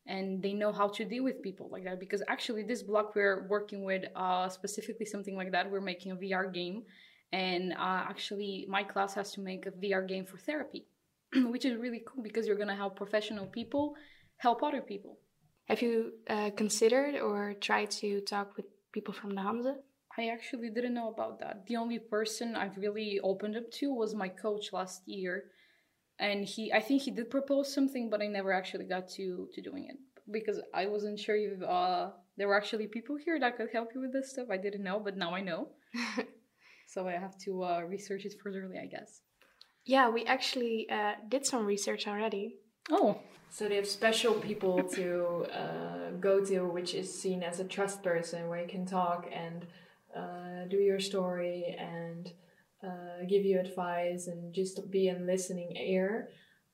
and 0.06 0.42
they 0.42 0.54
know 0.54 0.72
how 0.72 0.88
to 0.88 1.04
deal 1.04 1.22
with 1.22 1.42
people 1.42 1.68
like 1.70 1.84
that. 1.84 2.00
Because 2.00 2.22
actually, 2.26 2.62
this 2.62 2.82
block 2.82 3.14
we're 3.14 3.46
working 3.48 3.84
with, 3.84 4.04
uh, 4.16 4.48
specifically 4.48 5.04
something 5.04 5.36
like 5.36 5.52
that. 5.52 5.70
We're 5.70 5.82
making 5.82 6.12
a 6.12 6.16
VR 6.16 6.50
game, 6.54 6.84
and 7.32 7.74
uh, 7.74 8.02
actually, 8.12 8.64
my 8.70 8.82
class 8.82 9.12
has 9.12 9.30
to 9.32 9.42
make 9.42 9.66
a 9.66 9.72
VR 9.72 10.08
game 10.08 10.24
for 10.24 10.38
therapy, 10.38 10.86
which 11.52 11.66
is 11.66 11.78
really 11.78 12.02
cool 12.06 12.22
because 12.22 12.46
you're 12.46 12.56
gonna 12.56 12.80
help 12.84 12.96
professional 12.96 13.44
people 13.44 13.94
help 14.38 14.62
other 14.62 14.80
people. 14.80 15.18
Have 15.66 15.82
you 15.82 16.14
uh, 16.30 16.50
considered 16.56 17.16
or 17.20 17.52
tried 17.60 17.90
to 18.02 18.22
talk 18.22 18.56
with 18.56 18.64
people 18.90 19.12
from 19.12 19.34
the 19.34 19.42
Hanze? 19.42 19.74
I 20.18 20.28
actually 20.28 20.70
didn't 20.70 20.94
know 20.94 21.08
about 21.08 21.40
that. 21.40 21.66
The 21.66 21.76
only 21.76 21.98
person 21.98 22.56
I've 22.56 22.76
really 22.76 23.20
opened 23.22 23.56
up 23.56 23.70
to 23.78 23.94
was 23.94 24.14
my 24.14 24.28
coach 24.28 24.72
last 24.72 25.02
year. 25.06 25.44
And 26.18 26.44
he 26.44 26.72
I 26.72 26.80
think 26.80 27.02
he 27.02 27.10
did 27.10 27.30
propose 27.30 27.72
something, 27.72 28.10
but 28.10 28.20
I 28.20 28.26
never 28.26 28.52
actually 28.52 28.84
got 28.84 29.08
to 29.16 29.48
to 29.54 29.62
doing 29.62 29.86
it 29.88 29.96
because 30.30 30.60
I 30.74 30.86
wasn't 30.86 31.18
sure 31.18 31.36
if 31.36 31.62
uh 31.62 32.10
there 32.36 32.48
were 32.48 32.56
actually 32.56 32.86
people 32.86 33.16
here 33.16 33.38
that 33.38 33.56
could 33.56 33.68
help 33.72 33.90
you 33.94 34.00
with 34.00 34.12
this 34.12 34.30
stuff. 34.32 34.48
I 34.50 34.56
didn't 34.56 34.82
know, 34.82 35.00
but 35.00 35.16
now 35.16 35.34
I 35.34 35.40
know. 35.40 35.68
so 36.86 37.06
I 37.06 37.12
have 37.12 37.36
to 37.44 37.62
uh, 37.62 37.80
research 37.82 38.24
it 38.24 38.34
furtherly, 38.42 38.78
I 38.78 38.86
guess. 38.86 39.20
Yeah, 39.84 40.08
we 40.08 40.24
actually 40.24 40.88
uh, 40.90 41.14
did 41.28 41.44
some 41.44 41.66
research 41.66 42.06
already. 42.06 42.56
Oh, 42.90 43.20
So 43.50 43.68
they 43.68 43.76
have 43.76 43.86
special 43.86 44.34
people 44.34 44.84
to 44.84 45.46
uh, 45.52 46.10
go 46.18 46.44
to, 46.44 46.60
which 46.64 46.94
is 46.94 47.12
seen 47.12 47.42
as 47.42 47.60
a 47.60 47.64
trust 47.64 48.02
person, 48.02 48.48
where 48.48 48.62
you 48.62 48.68
can 48.68 48.86
talk 48.86 49.28
and 49.32 49.66
uh, 50.16 50.66
do 50.68 50.76
your 50.76 51.00
story 51.00 51.76
and 51.78 52.28
uh, 52.84 53.24
give 53.28 53.44
you 53.44 53.58
advice 53.58 54.26
and 54.26 54.54
just 54.54 54.90
be 54.90 55.08
a 55.08 55.18
listening 55.18 55.76
ear. 55.76 56.28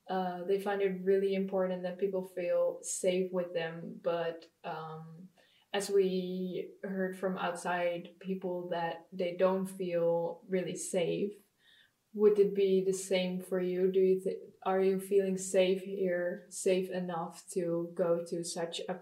Uh, 0.09 0.45
they 0.47 0.61
find 0.61 0.81
it 0.81 1.01
really 1.03 1.35
important 1.35 1.83
that 1.83 1.99
people 1.99 2.31
feel 2.35 2.79
safe 2.83 3.31
with 3.33 3.53
them, 3.53 3.97
but 4.05 4.45
um, 4.65 5.29
as 5.75 5.91
we 5.91 6.69
heard 6.85 7.19
from 7.19 7.37
outside 7.39 8.09
people 8.21 8.69
that 8.71 9.07
they 9.13 9.37
don't 9.37 9.67
feel 9.67 10.41
really 10.49 10.77
safe, 10.77 11.33
would 12.15 12.39
it 12.39 12.55
be 12.55 12.83
the 12.87 12.95
same 12.95 13.41
for 13.41 13.61
you? 13.61 13.91
Do 13.93 14.01
you 14.01 14.21
think 14.21 14.37
are 14.65 14.81
you 14.81 14.99
feeling 14.99 15.39
safe 15.39 15.83
here, 15.83 16.47
safe 16.49 16.91
enough 16.91 17.45
to 17.53 17.91
go 17.95 18.25
to 18.29 18.43
such 18.43 18.81
a 18.89 18.97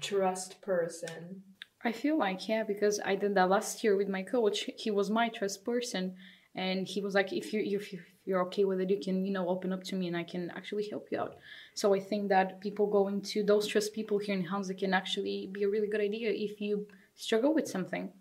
trust 0.00 0.60
person? 0.62 1.42
I 1.84 1.92
feel 1.92 2.18
like 2.18 2.48
yeah, 2.48 2.64
because 2.64 3.00
I 3.04 3.14
did 3.14 3.34
that 3.34 3.48
last 3.48 3.82
year 3.84 3.96
with 3.96 4.08
my 4.08 4.22
coach. 4.22 4.68
He 4.76 4.90
was 4.90 5.10
my 5.10 5.28
trust 5.28 5.64
person, 5.64 6.16
and 6.54 6.86
he 6.88 7.00
was 7.00 7.14
like, 7.14 7.32
if 7.32 7.52
you, 7.52 7.60
if 7.60 7.92
you, 7.92 8.00
you're 8.24 8.42
okay 8.46 8.64
with 8.64 8.80
it, 8.80 8.90
you 8.90 9.00
can 9.00 9.24
you 9.24 9.32
know 9.32 9.48
open 9.48 9.72
up 9.72 9.84
to 9.84 9.96
me, 9.96 10.08
and 10.08 10.16
I 10.16 10.24
can 10.24 10.50
actually 10.50 10.88
help 10.88 11.08
you 11.10 11.20
out. 11.20 11.36
So 11.74 11.94
I 11.94 12.00
think 12.00 12.28
that 12.30 12.60
people 12.60 12.86
going 12.88 13.22
to 13.32 13.42
those 13.44 13.66
trust 13.66 13.92
people 13.94 14.18
here 14.18 14.34
in 14.34 14.44
Hanze 14.46 14.76
can 14.78 14.92
actually 14.92 15.48
be 15.52 15.62
a 15.62 15.68
really 15.68 15.86
good 15.88 16.00
idea 16.00 16.30
if 16.30 16.60
you 16.60 16.86
struggle 17.14 17.54
with 17.54 17.68
something. 17.68 18.12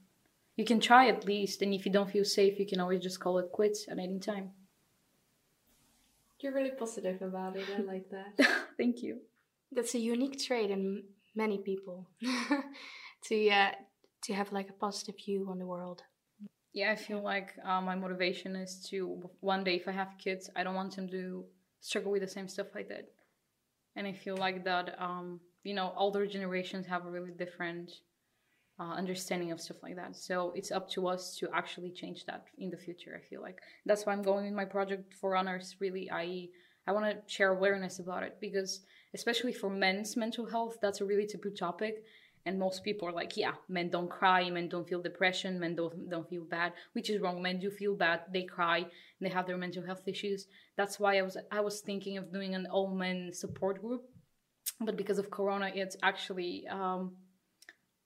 you 0.55 0.65
can 0.65 0.79
try 0.79 1.07
at 1.07 1.25
least. 1.25 1.61
And 1.61 1.73
if 1.73 1.85
you 1.85 1.91
don't 1.91 2.09
feel 2.09 2.25
safe, 2.25 2.59
you 2.59 2.65
can 2.65 2.79
always 2.79 3.01
just 3.01 3.19
call 3.19 3.37
it 3.39 3.51
quits 3.51 3.87
at 3.87 3.99
any 3.99 4.19
time. 4.19 4.51
You're 6.39 6.53
really 6.53 6.71
positive 6.71 7.21
about 7.21 7.55
it. 7.55 7.65
I 7.77 7.81
like 7.81 8.09
that. 8.09 8.47
Thank 8.77 9.01
you. 9.03 9.19
That's 9.71 9.95
a 9.95 9.99
unique 9.99 10.39
trait 10.43 10.71
in 10.71 11.03
many 11.35 11.57
people 11.57 12.07
to 13.25 13.49
uh, 13.49 13.71
to 14.23 14.33
have 14.33 14.51
like 14.51 14.69
a 14.69 14.73
positive 14.73 15.15
view 15.23 15.47
on 15.49 15.59
the 15.59 15.65
world. 15.65 16.03
Yeah, 16.73 16.91
I 16.91 16.95
feel 16.95 17.23
like 17.23 17.53
uh, 17.65 17.81
my 17.81 17.95
motivation 17.95 18.55
is 18.55 18.85
to 18.89 19.29
one 19.39 19.63
day, 19.63 19.75
if 19.75 19.87
I 19.87 19.91
have 19.91 20.17
kids, 20.19 20.49
I 20.55 20.63
don't 20.63 20.75
want 20.75 20.95
them 20.95 21.09
to 21.09 21.45
struggle 21.79 22.11
with 22.11 22.21
the 22.21 22.27
same 22.27 22.47
stuff 22.47 22.67
I 22.75 22.83
did. 22.83 23.05
And 23.95 24.05
I 24.05 24.13
feel 24.13 24.37
like 24.37 24.63
that, 24.65 24.95
um, 24.99 25.39
you 25.63 25.73
know, 25.73 25.93
older 25.97 26.27
generations 26.27 26.85
have 26.85 27.05
a 27.05 27.09
really 27.09 27.31
different 27.31 27.91
uh, 28.79 28.93
understanding 28.93 29.51
of 29.51 29.59
stuff 29.59 29.77
like 29.81 29.95
that. 29.95 30.15
So 30.15 30.53
it's 30.55 30.71
up 30.71 30.89
to 30.91 31.07
us 31.07 31.35
to 31.37 31.49
actually 31.53 31.91
change 31.91 32.25
that 32.25 32.45
in 32.59 32.69
the 32.69 32.77
future. 32.77 33.19
I 33.19 33.27
feel 33.27 33.41
like 33.41 33.59
that's 33.85 34.05
why 34.05 34.13
I'm 34.13 34.21
going 34.21 34.45
with 34.45 34.53
my 34.53 34.65
project 34.65 35.15
for 35.15 35.35
honors. 35.35 35.75
Really, 35.79 36.11
I 36.11 36.49
I 36.85 36.91
want 36.91 37.05
to 37.05 37.17
share 37.33 37.51
awareness 37.51 37.99
about 37.99 38.23
it 38.23 38.37
because 38.39 38.81
especially 39.13 39.51
for 39.51 39.69
men's 39.69 40.15
mental 40.15 40.45
health, 40.45 40.77
that's 40.81 41.01
a 41.01 41.05
really 41.05 41.25
taboo 41.25 41.49
topic. 41.49 42.03
And 42.47 42.57
most 42.57 42.83
people 42.83 43.07
are 43.07 43.11
like, 43.11 43.35
yeah, 43.35 43.55
men 43.67 43.89
don't 43.89 44.09
cry, 44.09 44.49
men 44.49 44.69
don't 44.69 44.87
feel 44.87 45.01
depression, 45.01 45.59
men 45.59 45.75
don't 45.75 46.09
don't 46.09 46.29
feel 46.29 46.45
bad, 46.45 46.71
which 46.93 47.09
is 47.09 47.21
wrong. 47.21 47.41
Men 47.41 47.59
do 47.59 47.69
feel 47.69 47.95
bad, 47.95 48.21
they 48.31 48.43
cry, 48.43 48.85
they 49.21 49.29
have 49.29 49.45
their 49.47 49.57
mental 49.57 49.83
health 49.89 50.07
issues. 50.07 50.47
That's 50.77 50.99
why 51.01 51.17
I 51.17 51.23
was 51.23 51.37
I 51.51 51.61
was 51.67 51.81
thinking 51.81 52.17
of 52.17 52.31
doing 52.31 52.55
an 52.55 52.65
all 52.71 52.89
men 53.05 53.33
support 53.33 53.81
group, 53.81 54.03
but 54.79 54.95
because 54.95 55.19
of 55.19 55.29
Corona, 55.29 55.71
it's 55.75 55.97
actually 56.01 56.65
um, 56.69 57.01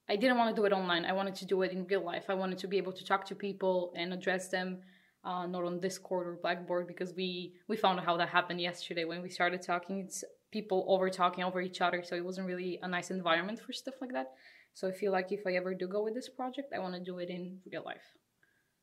I 0.10 0.16
didn't 0.16 0.38
want 0.38 0.50
to 0.56 0.60
do 0.60 0.66
it 0.66 0.74
online. 0.74 1.06
I 1.06 1.14
wanted 1.14 1.36
to 1.36 1.46
do 1.46 1.62
it 1.62 1.72
in 1.72 1.86
real 1.86 2.04
life. 2.04 2.26
I 2.28 2.34
wanted 2.34 2.58
to 2.64 2.68
be 2.68 2.78
able 2.78 2.94
to 2.94 3.06
talk 3.06 3.26
to 3.28 3.36
people 3.36 3.94
and 3.96 4.12
address 4.12 4.50
them, 4.50 4.80
uh, 5.24 5.46
not 5.46 5.64
on 5.64 5.80
Discord 5.80 6.28
or 6.28 6.40
Blackboard, 6.42 6.88
because 6.88 7.14
we 7.16 7.54
we 7.70 7.78
found 7.78 8.00
out 8.00 8.06
how 8.06 8.18
that 8.18 8.30
happened 8.30 8.60
yesterday 8.60 9.06
when 9.06 9.22
we 9.22 9.30
started 9.30 9.62
talking. 9.62 10.00
It's 10.00 10.24
people 10.52 10.86
over 10.88 11.10
talking 11.10 11.44
over 11.44 11.62
each 11.62 11.82
other, 11.82 12.04
so 12.04 12.16
it 12.16 12.26
wasn't 12.26 12.48
really 12.48 12.80
a 12.82 12.88
nice 12.88 13.12
environment 13.12 13.60
for 13.60 13.74
stuff 13.74 13.96
like 14.02 14.14
that. 14.14 14.28
So 14.74 14.88
I 14.88 14.92
feel 14.92 15.12
like 15.12 15.32
if 15.32 15.42
I 15.46 15.54
ever 15.54 15.74
do 15.74 15.88
go 15.88 16.04
with 16.04 16.14
this 16.14 16.30
project, 16.30 16.74
I 16.76 16.80
want 16.80 16.96
to 16.96 17.04
do 17.04 17.20
it 17.20 17.30
in 17.30 17.60
real 17.72 17.84
life. 17.86 18.08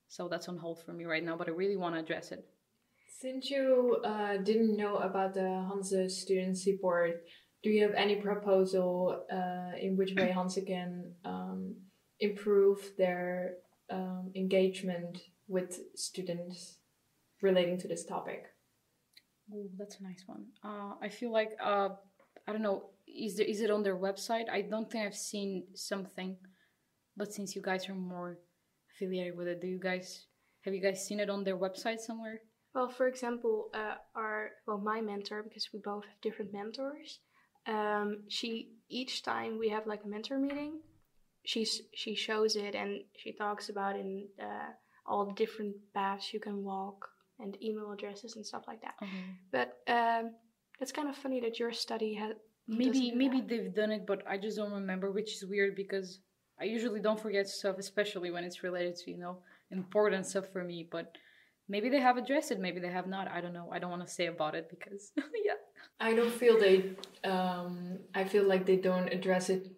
So 0.09 0.29
that's 0.29 0.49
on 0.49 0.59
hold 0.59 0.83
for 0.85 0.93
me 0.93 1.05
right 1.05 1.25
now, 1.25 1.37
but 1.37 1.49
I 1.49 1.53
really 1.53 1.77
want 1.77 1.95
to 1.95 2.01
address 2.01 2.33
it. 2.33 2.45
Since 3.21 3.51
you 3.51 3.99
uh, 4.05 4.37
didn't 4.39 4.77
know 4.77 4.97
about 4.97 5.35
the 5.35 5.41
Hanze 5.41 6.11
student 6.11 6.57
support, 6.57 7.23
do 7.63 7.71
you 7.71 7.83
have 7.83 7.95
any 7.95 8.17
proposal 8.17 9.25
uh, 9.33 9.77
in 9.81 9.97
which 9.97 10.15
way 10.15 10.33
Hanze 10.35 10.65
can 10.67 11.13
um, 11.25 11.75
improve 12.21 12.79
their 12.97 13.55
um, 13.91 14.31
engagement 14.37 15.19
with 15.49 15.81
students 15.97 16.79
relating 17.43 17.79
to 17.79 17.89
this 17.89 18.05
topic? 18.05 18.45
Oh, 19.53 19.67
that's 19.79 20.01
a 20.01 20.03
nice 20.03 20.25
one. 20.27 20.47
Uh, 20.65 20.95
I 21.01 21.09
feel 21.09 21.33
like 21.33 21.51
uh, 21.63 21.91
I 22.47 22.53
don't 22.53 22.63
know. 22.63 22.91
Is 23.07 23.37
there 23.37 23.47
is 23.47 23.61
it 23.61 23.71
on 23.71 23.83
their 23.83 23.97
website? 23.97 24.49
I 24.51 24.63
don't 24.63 24.91
think 24.91 25.07
I've 25.07 25.17
seen 25.17 25.65
something, 25.75 26.37
but 27.17 27.33
since 27.33 27.57
you 27.57 27.63
guys 27.63 27.89
are 27.89 27.95
more 27.95 28.39
affiliated 28.95 29.37
with 29.37 29.49
it, 29.49 29.61
do 29.61 29.67
you 29.67 29.79
guys 29.79 30.27
have 30.63 30.75
you 30.75 30.83
guys 30.83 31.07
seen 31.07 31.21
it 31.21 31.31
on 31.31 31.45
their 31.45 31.57
website 31.57 32.01
somewhere? 32.01 32.41
Well, 32.75 32.91
for 32.91 33.09
example, 33.09 33.71
uh, 33.75 33.95
our 34.15 34.51
well, 34.67 34.79
my 34.79 35.01
mentor, 35.01 35.43
because 35.43 35.69
we 35.73 35.81
both 35.81 36.05
have 36.05 36.21
different 36.21 36.53
mentors 36.53 37.21
um, 37.69 38.23
she 38.29 38.71
each 38.89 39.23
time 39.23 39.59
we 39.59 39.69
have 39.69 39.87
like 39.87 40.05
a 40.05 40.09
mentor 40.09 40.39
meeting, 40.39 40.81
she's 41.45 41.83
she 41.95 42.15
shows 42.15 42.57
it 42.57 42.75
and 42.75 43.03
she 43.17 43.33
talks 43.33 43.69
about 43.69 43.95
in 43.97 44.27
uh, 44.41 44.71
all 45.07 45.27
the 45.27 45.35
different 45.35 45.77
paths 45.95 46.33
you 46.33 46.41
can 46.41 46.65
walk 46.65 47.09
and 47.41 47.57
email 47.63 47.93
addresses 47.93 48.37
and 48.37 48.45
stuff 48.45 48.65
like 48.67 48.83
that. 48.83 48.95
Mm-hmm. 49.03 49.31
But 49.53 49.79
um, 49.89 50.33
it's 50.81 50.93
kind 50.93 51.09
of 51.09 51.17
funny 51.17 51.41
that 51.41 51.59
your 51.59 51.73
study 51.73 52.15
has 52.15 52.33
maybe 52.67 53.13
maybe 53.13 53.41
that. 53.41 53.49
they've 53.49 53.75
done 53.75 53.91
it, 53.91 54.07
but 54.07 54.23
I 54.29 54.39
just 54.39 54.57
don't 54.57 54.73
remember, 54.73 55.11
which 55.11 55.35
is 55.37 55.45
weird 55.45 55.75
because 55.75 56.21
I 56.61 56.65
usually 56.65 57.01
don't 57.01 57.21
forget 57.21 57.49
stuff, 57.49 57.79
especially 57.79 58.31
when 58.31 58.45
it's 58.45 58.63
related 58.63 58.97
to 58.97 59.11
you 59.11 59.19
know 59.19 59.39
important 59.71 60.27
stuff 60.27 60.47
for 60.53 60.65
me. 60.65 60.89
But 60.91 61.17
maybe 61.69 61.89
they 61.89 62.01
have 62.01 62.17
addressed 62.17 62.51
it, 62.51 62.61
maybe 62.61 62.81
they 62.81 62.91
have 62.91 63.07
not. 63.07 63.29
I 63.29 63.41
don't 63.41 63.53
know. 63.53 63.69
I 63.73 63.79
don't 63.79 63.91
want 63.91 64.07
to 64.07 64.13
say 64.13 64.27
about 64.27 64.55
it 64.55 64.69
because 64.71 65.13
yeah. 65.17 65.55
I 66.01 66.15
don't 66.15 66.33
feel 66.33 66.59
they. 66.59 66.93
Um, 67.25 67.99
I 68.15 68.25
feel 68.25 68.45
like 68.45 68.67
they 68.67 68.77
don't 68.77 69.09
address 69.09 69.51
it 69.51 69.69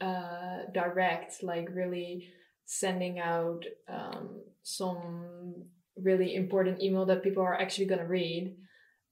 uh, 0.00 0.70
direct, 0.72 1.42
like 1.42 1.68
really 1.72 2.28
sending 2.64 3.20
out 3.20 3.64
um, 3.88 4.40
some 4.62 5.64
really 5.96 6.34
important 6.34 6.82
email 6.82 7.04
that 7.06 7.22
people 7.22 7.42
are 7.42 7.60
actually 7.60 7.86
going 7.86 8.00
to 8.00 8.06
read. 8.06 8.56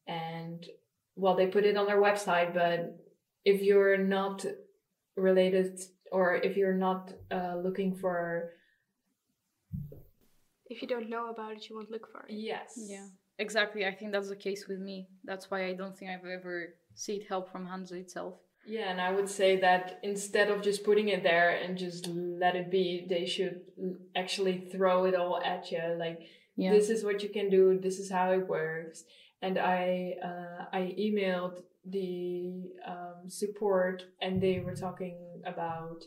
And 0.06 0.64
well, 1.16 1.36
they 1.36 1.46
put 1.46 1.64
it 1.64 1.76
on 1.76 1.86
their 1.86 2.00
website, 2.00 2.54
but 2.54 2.98
if 3.44 3.62
you're 3.62 3.98
not 3.98 4.44
related 5.16 5.80
or 6.12 6.36
if 6.36 6.56
you're 6.56 6.74
not 6.74 7.12
uh, 7.30 7.56
looking 7.62 7.94
for 7.94 8.52
if 10.70 10.80
you 10.80 10.88
don't 10.88 11.10
know 11.10 11.30
about 11.30 11.52
it, 11.52 11.68
you 11.68 11.76
won't 11.76 11.90
look 11.90 12.10
for 12.10 12.20
it. 12.20 12.32
Yes. 12.32 12.74
Yeah. 12.76 13.06
Exactly. 13.38 13.84
I 13.84 13.92
think 13.92 14.12
that's 14.12 14.28
the 14.28 14.36
case 14.36 14.66
with 14.68 14.78
me. 14.78 15.08
That's 15.24 15.50
why 15.50 15.66
I 15.66 15.72
don't 15.72 15.98
think 15.98 16.10
I've 16.12 16.24
ever 16.24 16.74
seen 16.94 17.22
help 17.28 17.50
from 17.50 17.66
Hanze 17.66 17.92
itself. 17.92 18.34
Yeah, 18.66 18.90
and 18.90 19.00
I 19.00 19.10
would 19.10 19.28
say 19.28 19.58
that 19.60 19.98
instead 20.02 20.50
of 20.50 20.62
just 20.62 20.84
putting 20.84 21.08
it 21.08 21.22
there 21.22 21.50
and 21.50 21.78
just 21.78 22.06
let 22.06 22.54
it 22.54 22.70
be, 22.70 23.06
they 23.08 23.24
should 23.24 23.62
actually 24.14 24.68
throw 24.70 25.06
it 25.06 25.14
all 25.14 25.40
at 25.42 25.72
you. 25.72 25.80
Like, 25.98 26.20
yeah. 26.64 26.72
this 26.72 26.90
is 26.90 27.04
what 27.04 27.22
you 27.22 27.28
can 27.28 27.48
do. 27.48 27.78
This 27.80 27.98
is 27.98 28.10
how 28.10 28.32
it 28.32 28.48
works. 28.48 29.04
And 29.42 29.58
I, 29.58 30.14
uh, 30.22 30.64
I 30.72 30.94
emailed 30.98 31.62
the 31.84 32.70
um, 32.86 33.28
support, 33.28 34.04
and 34.20 34.40
they 34.40 34.60
were 34.60 34.76
talking 34.76 35.16
about 35.46 36.04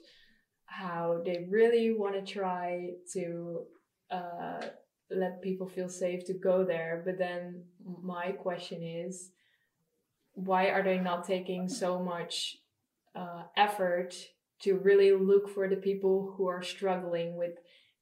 how 0.65 1.21
they 1.25 1.45
really 1.49 1.93
want 1.93 2.13
to 2.15 2.33
try 2.33 2.91
to 3.13 3.63
uh, 4.11 4.61
let 5.09 5.41
people 5.41 5.67
feel 5.67 5.89
safe 5.89 6.25
to 6.25 6.33
go 6.33 6.63
there. 6.63 7.01
But 7.05 7.17
then 7.17 7.63
my 8.03 8.31
question 8.31 8.83
is, 8.83 9.31
why 10.33 10.67
are 10.67 10.83
they 10.83 10.99
not 10.99 11.25
taking 11.25 11.67
so 11.67 11.99
much 11.99 12.57
uh, 13.15 13.43
effort 13.55 14.15
to 14.61 14.75
really 14.75 15.11
look 15.11 15.49
for 15.49 15.67
the 15.67 15.75
people 15.75 16.33
who 16.35 16.47
are 16.47 16.63
struggling 16.63 17.35
with 17.35 17.51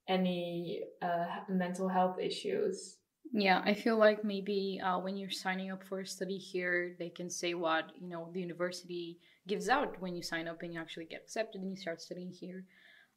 any 0.08 0.81
uh, 1.01 1.25
mental 1.50 1.88
health 1.88 2.20
issues? 2.20 2.98
Yeah, 3.34 3.62
I 3.63 3.74
feel 3.74 3.98
like 3.98 4.25
maybe 4.25 4.81
uh, 4.84 5.00
when 5.00 5.15
you're 5.15 5.29
signing 5.29 5.72
up 5.72 5.84
for 5.84 6.01
a 6.01 6.05
study 6.05 6.38
here, 6.38 6.96
they 7.00 7.10
can 7.10 7.29
say 7.29 7.53
what 7.53 7.91
you 8.00 8.10
know 8.10 8.29
the 8.34 8.41
university 8.41 9.20
gives 9.48 9.70
out 9.70 10.00
when 10.01 10.15
you 10.15 10.22
sign 10.22 10.48
up 10.48 10.62
and 10.62 10.74
you 10.74 10.79
actually 10.79 11.05
get 11.05 11.22
accepted 11.22 11.62
and 11.62 11.72
you 11.72 11.77
start 11.77 12.01
studying 12.01 12.31
here. 12.31 12.65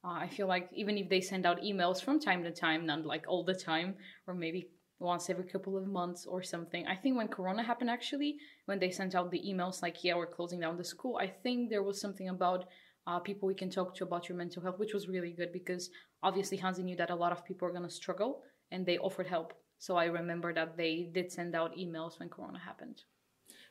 Uh, 0.04 0.12
I 0.12 0.28
feel 0.28 0.46
like 0.46 0.68
even 0.72 0.98
if 0.98 1.08
they 1.08 1.20
send 1.20 1.46
out 1.46 1.62
emails 1.62 2.02
from 2.02 2.20
time 2.20 2.44
to 2.44 2.52
time, 2.52 2.86
not 2.86 3.06
like 3.06 3.24
all 3.26 3.44
the 3.44 3.54
time, 3.54 3.94
or 4.26 4.34
maybe 4.34 4.68
once 5.00 5.28
every 5.28 5.44
couple 5.44 5.76
of 5.76 5.86
months 5.86 6.26
or 6.26 6.42
something. 6.42 6.86
I 6.86 6.96
think 6.96 7.16
when 7.16 7.28
Corona 7.28 7.62
happened, 7.62 7.90
actually, 7.90 8.36
when 8.66 8.78
they 8.78 8.90
sent 8.90 9.14
out 9.14 9.30
the 9.30 9.42
emails 9.42 9.82
like, 9.82 10.04
yeah, 10.04 10.14
we're 10.14 10.26
closing 10.26 10.60
down 10.60 10.76
the 10.76 10.84
school, 10.84 11.18
I 11.20 11.26
think 11.26 11.70
there 11.70 11.82
was 11.82 12.00
something 12.00 12.28
about 12.28 12.66
uh, 13.06 13.18
people 13.18 13.46
we 13.46 13.54
can 13.54 13.70
talk 13.70 13.94
to 13.96 14.04
about 14.04 14.28
your 14.28 14.38
mental 14.38 14.62
health, 14.62 14.78
which 14.78 14.94
was 14.94 15.08
really 15.08 15.32
good 15.32 15.52
because 15.52 15.90
obviously 16.22 16.58
Hanze 16.58 16.82
knew 16.82 16.96
that 16.96 17.10
a 17.10 17.14
lot 17.14 17.32
of 17.32 17.44
people 17.44 17.68
are 17.68 17.72
going 17.72 17.82
to 17.82 17.90
struggle 17.90 18.42
and 18.70 18.86
they 18.86 18.98
offered 18.98 19.26
help. 19.26 19.52
So 19.78 19.96
I 19.96 20.06
remember 20.06 20.54
that 20.54 20.76
they 20.76 21.10
did 21.12 21.30
send 21.30 21.54
out 21.54 21.76
emails 21.76 22.18
when 22.18 22.28
Corona 22.28 22.58
happened. 22.58 23.02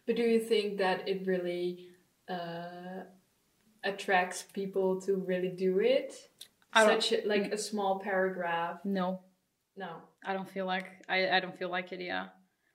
But 0.05 0.15
do 0.15 0.23
you 0.23 0.39
think 0.39 0.77
that 0.77 1.07
it 1.07 1.25
really 1.25 1.87
uh, 2.29 3.03
attracts 3.83 4.43
people 4.53 5.01
to 5.01 5.15
really 5.15 5.49
do 5.49 5.79
it? 5.79 6.13
Such 6.75 7.13
a, 7.13 7.27
like 7.27 7.53
a 7.53 7.57
small 7.57 7.99
paragraph. 7.99 8.79
No. 8.83 9.21
No. 9.77 9.97
I 10.23 10.33
don't 10.33 10.49
feel 10.49 10.65
like 10.65 10.87
I, 11.09 11.29
I 11.29 11.39
don't 11.39 11.57
feel 11.57 11.69
like 11.69 11.91
it, 11.91 12.01
yeah. 12.01 12.27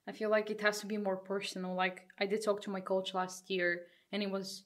I 0.07 0.13
feel 0.13 0.31
like 0.31 0.51
it 0.51 0.61
has 0.63 0.81
to 0.81 0.87
be 0.87 0.97
more 0.97 1.17
personal. 1.17 1.75
Like 1.75 2.07
I 2.19 2.27
did 2.27 2.43
talk 2.43 2.63
to 2.63 2.71
my 2.71 2.81
coach 2.81 3.15
last 3.15 3.51
year 3.51 3.83
and 4.11 4.23
it 4.23 4.31
was 4.31 4.65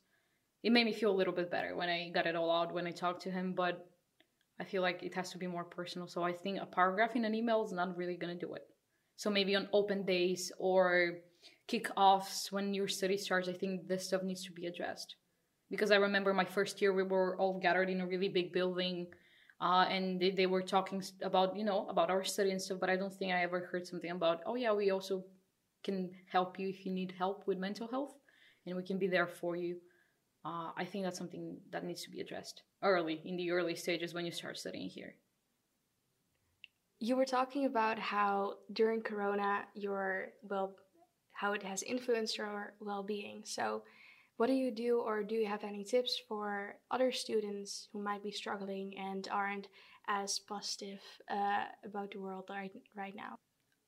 it 0.63 0.73
made 0.73 0.85
me 0.85 0.93
feel 0.93 1.11
a 1.11 1.21
little 1.21 1.33
bit 1.33 1.51
better 1.51 1.75
when 1.77 1.89
I 1.89 2.11
got 2.11 2.27
it 2.27 2.37
all 2.37 2.51
out 2.51 2.73
when 2.73 2.87
I 2.87 2.93
talked 2.93 3.23
to 3.23 3.31
him, 3.31 3.53
but 3.53 3.87
I 4.61 4.65
feel 4.65 4.83
like 4.83 5.03
it 5.03 5.15
has 5.15 5.31
to 5.31 5.39
be 5.39 5.47
more 5.47 5.65
personal. 5.65 6.07
So 6.07 6.23
I 6.23 6.33
think 6.33 6.61
a 6.61 6.67
paragraph 6.67 7.17
in 7.17 7.25
an 7.25 7.35
email 7.35 7.65
is 7.65 7.73
not 7.73 7.97
really 7.97 8.17
gonna 8.17 8.35
do 8.35 8.55
it. 8.55 8.67
So 9.17 9.31
maybe 9.31 9.57
on 9.57 9.69
open 9.73 10.05
days 10.05 10.53
or 10.59 11.19
kick-offs 11.67 12.53
when 12.53 12.75
your 12.75 12.89
study 12.89 13.17
starts, 13.17 13.49
I 13.49 13.53
think 13.53 13.89
this 13.89 14.07
stuff 14.07 14.23
needs 14.23 14.45
to 14.45 14.53
be 14.53 14.67
addressed 14.67 15.17
because 15.73 15.91
I 15.91 15.97
remember 15.97 16.35
my 16.35 16.45
first 16.45 16.81
year 16.83 16.93
we 16.93 17.03
were 17.03 17.37
all 17.39 17.59
gathered 17.59 17.89
in 17.89 18.03
a 18.03 18.07
really 18.07 18.29
big 18.29 18.53
building, 18.53 19.07
uh, 19.61 19.87
and 19.89 20.21
they, 20.21 20.31
they 20.31 20.47
were 20.47 20.63
talking 20.63 21.03
about 21.23 21.57
you 21.57 21.65
know 21.65 21.89
about 21.89 22.11
our 22.11 22.23
study 22.23 22.51
and 22.51 22.61
stuff. 22.61 22.79
But 22.79 22.91
I 22.91 22.97
don't 22.97 23.13
think 23.13 23.33
I 23.33 23.43
ever 23.43 23.61
heard 23.73 23.87
something 23.87 24.11
about 24.11 24.41
oh 24.47 24.55
yeah 24.55 24.73
we 24.73 24.91
also 24.91 25.25
can 25.83 26.11
help 26.31 26.59
you 26.59 26.69
if 26.69 26.85
you 26.85 26.93
need 26.93 27.15
help 27.19 27.47
with 27.47 27.59
mental 27.59 27.89
health, 27.89 28.15
and 28.67 28.77
we 28.77 28.83
can 28.83 28.99
be 28.99 29.09
there 29.09 29.27
for 29.27 29.57
you. 29.57 29.77
Uh, 30.45 30.73
I 30.77 30.85
think 30.85 31.05
that's 31.05 31.19
something 31.19 31.59
that 31.71 31.85
needs 31.85 32.03
to 32.03 32.11
be 32.11 32.21
addressed 32.21 32.63
early 32.83 33.21
in 33.25 33.37
the 33.37 33.51
early 33.53 33.77
stages 33.77 34.13
when 34.15 34.25
you 34.27 34.33
start 34.33 34.59
studying 34.59 34.89
here. 34.89 35.15
you 37.01 37.17
were 37.17 37.25
talking 37.27 37.67
about 37.67 37.99
how 37.99 38.55
during 38.73 39.03
Corona, 39.03 39.65
your 39.75 40.29
well, 40.43 40.77
how 41.33 41.53
it 41.53 41.63
has 41.63 41.83
influenced 41.83 42.39
your 42.39 42.75
well-being. 42.81 43.43
So, 43.45 43.83
what 44.37 44.47
do 44.47 44.53
you 44.55 44.71
do, 44.71 45.01
or 45.01 45.25
do 45.25 45.35
you 45.35 45.47
have 45.47 45.65
any 45.65 45.85
tips 45.85 46.21
for 46.29 46.77
other 46.91 47.11
students 47.13 47.89
who 47.93 48.01
might 48.03 48.23
be 48.23 48.31
struggling 48.31 48.97
and 48.99 49.29
aren't 49.33 49.69
as 50.09 50.39
positive 50.39 51.01
uh, 51.31 51.65
about 51.85 52.13
the 52.13 52.21
world 52.21 52.45
right 52.51 52.73
right 52.97 53.15
now? 53.17 53.37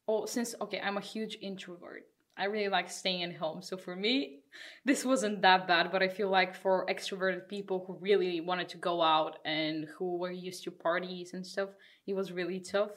Oh, 0.08 0.26
since 0.26 0.54
okay, 0.60 0.80
I'm 0.80 0.96
a 0.96 1.00
huge 1.00 1.38
introvert. 1.40 2.04
I 2.36 2.46
really 2.46 2.68
like 2.68 2.90
staying 2.90 3.22
at 3.22 3.36
home. 3.36 3.62
So 3.62 3.76
for 3.76 3.94
me, 3.94 4.40
this 4.84 5.04
wasn't 5.04 5.42
that 5.42 5.68
bad, 5.68 5.92
but 5.92 6.02
I 6.02 6.08
feel 6.08 6.28
like 6.28 6.54
for 6.56 6.86
extroverted 6.86 7.48
people 7.48 7.84
who 7.86 7.96
really 8.00 8.40
wanted 8.40 8.68
to 8.70 8.78
go 8.78 9.02
out 9.02 9.38
and 9.44 9.86
who 9.96 10.18
were 10.18 10.32
used 10.32 10.64
to 10.64 10.70
parties 10.70 11.32
and 11.32 11.46
stuff, 11.46 11.70
it 12.06 12.14
was 12.14 12.32
really 12.32 12.58
tough. 12.58 12.90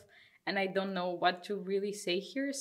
And 0.48 0.58
I 0.58 0.66
don't 0.66 0.94
know 0.94 1.12
what 1.12 1.44
to 1.46 1.56
really 1.56 1.94
say 1.94 2.20
here 2.20 2.52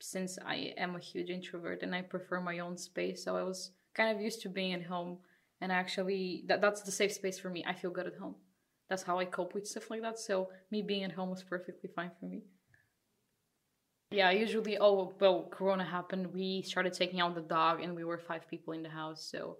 since 0.00 0.38
I 0.44 0.72
am 0.78 0.96
a 0.96 1.00
huge 1.00 1.28
introvert 1.28 1.82
and 1.82 1.94
I 1.94 2.02
prefer 2.02 2.40
my 2.40 2.60
own 2.60 2.78
space. 2.78 3.24
So 3.24 3.36
I 3.36 3.42
was 3.42 3.72
kind 3.94 4.14
of 4.14 4.22
used 4.22 4.40
to 4.42 4.48
being 4.48 4.72
at 4.72 4.84
home 4.84 5.18
and 5.60 5.70
actually 5.70 6.44
that 6.48 6.60
that's 6.60 6.82
the 6.82 6.92
safe 6.92 7.12
space 7.12 7.38
for 7.38 7.50
me. 7.50 7.64
I 7.66 7.74
feel 7.74 7.90
good 7.90 8.06
at 8.06 8.16
home. 8.16 8.36
That's 8.88 9.02
how 9.02 9.18
I 9.18 9.26
cope 9.26 9.54
with 9.54 9.66
stuff 9.66 9.90
like 9.90 10.02
that. 10.02 10.18
So 10.18 10.48
me 10.70 10.82
being 10.82 11.04
at 11.04 11.12
home 11.12 11.30
was 11.30 11.42
perfectly 11.42 11.90
fine 11.94 12.10
for 12.18 12.26
me. 12.26 12.42
Yeah, 14.12 14.30
usually, 14.30 14.76
oh, 14.78 15.14
well, 15.20 15.48
Corona 15.50 15.84
happened. 15.84 16.34
We 16.34 16.62
started 16.62 16.92
taking 16.92 17.20
out 17.20 17.34
the 17.34 17.40
dog, 17.40 17.80
and 17.82 17.96
we 17.96 18.04
were 18.04 18.18
five 18.18 18.46
people 18.48 18.74
in 18.74 18.82
the 18.82 18.90
house. 18.90 19.26
So, 19.30 19.56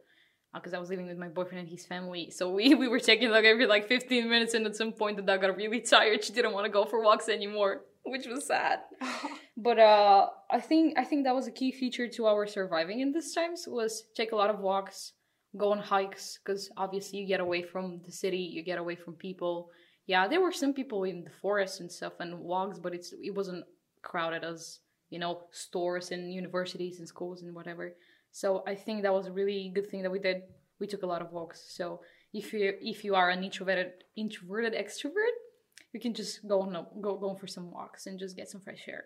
because 0.53 0.75
uh, 0.75 0.77
I 0.77 0.81
was 0.81 0.91
living 0.91 1.07
with 1.07 1.17
my 1.17 1.29
boyfriend 1.29 1.61
and 1.61 1.69
his 1.69 1.87
family. 1.87 2.31
So, 2.31 2.53
we, 2.53 2.75
we 2.83 2.87
were 2.87 3.01
taking 3.01 3.31
like 3.31 3.45
every 3.45 3.67
like 3.67 3.89
15 3.89 4.29
minutes, 4.29 4.55
and 4.55 4.67
at 4.67 4.77
some 4.77 4.93
point, 4.93 5.17
the 5.17 5.23
dog 5.23 5.41
got 5.41 5.57
really 5.57 5.81
tired. 5.81 6.23
She 6.23 6.33
didn't 6.33 6.53
want 6.53 6.67
to 6.67 6.73
go 6.73 6.85
for 6.85 7.03
walks 7.03 7.29
anymore, 7.31 7.83
which 8.05 8.27
was 8.27 8.47
sad. 8.47 8.81
but 9.57 9.79
uh, 9.79 10.27
I 10.51 10.61
think 10.61 10.99
I 10.99 11.05
think 11.05 11.25
that 11.25 11.35
was 11.35 11.47
a 11.47 11.53
key 11.53 11.73
feature 11.73 12.09
to 12.09 12.27
our 12.27 12.47
surviving 12.47 13.01
in 13.01 13.13
these 13.13 13.35
times 13.35 13.65
was 13.67 14.05
take 14.15 14.33
a 14.33 14.37
lot 14.37 14.51
of 14.51 14.61
walks, 14.61 15.13
go 15.57 15.73
on 15.73 15.79
hikes, 15.79 16.39
because 16.45 16.71
obviously 16.77 17.21
you 17.21 17.27
get 17.27 17.41
away 17.41 17.63
from 17.63 18.03
the 18.05 18.13
city, 18.13 18.39
you 18.39 18.63
get 18.63 18.79
away 18.79 18.97
from 18.97 19.15
people. 19.15 19.71
Yeah, 20.07 20.29
there 20.29 20.41
were 20.41 20.53
some 20.53 20.75
people 20.75 21.05
in 21.05 21.25
the 21.25 21.31
forest 21.31 21.81
and 21.81 21.91
stuff 21.91 22.15
and 22.21 22.39
walks, 22.41 22.79
but 22.79 22.93
it's 22.93 23.15
it 23.23 23.35
wasn't 23.35 23.65
crowded 24.03 24.45
as 24.45 24.81
you 25.11 25.19
know 25.19 25.43
stores 25.51 26.11
and 26.11 26.33
universities 26.33 26.99
and 26.99 27.09
schools 27.09 27.43
and 27.43 27.55
whatever. 27.55 27.97
So 28.31 28.63
i 28.67 28.75
think 28.75 29.03
that 29.03 29.13
was 29.13 29.27
a 29.27 29.33
really 29.33 29.71
good 29.75 29.91
thing 29.91 30.03
that 30.03 30.11
we 30.11 30.19
did. 30.19 30.43
We 30.81 30.87
took 30.87 31.03
a 31.03 31.07
lot 31.07 31.23
of 31.23 31.33
walks. 31.33 31.65
So 31.69 32.01
if 32.33 32.53
you 32.53 32.75
if 32.81 33.05
you 33.05 33.15
are 33.15 33.31
an 33.31 33.45
introverted 33.45 33.93
introverted 34.17 34.75
extrovert 34.75 35.37
you 35.93 36.01
can 36.01 36.15
just 36.15 36.47
go 36.49 36.63
on 36.63 36.87
go 37.01 37.17
go 37.17 37.35
for 37.35 37.47
some 37.47 37.71
walks 37.71 38.07
and 38.07 38.19
just 38.19 38.37
get 38.37 38.49
some 38.49 38.61
fresh 38.61 38.85
air 38.89 39.05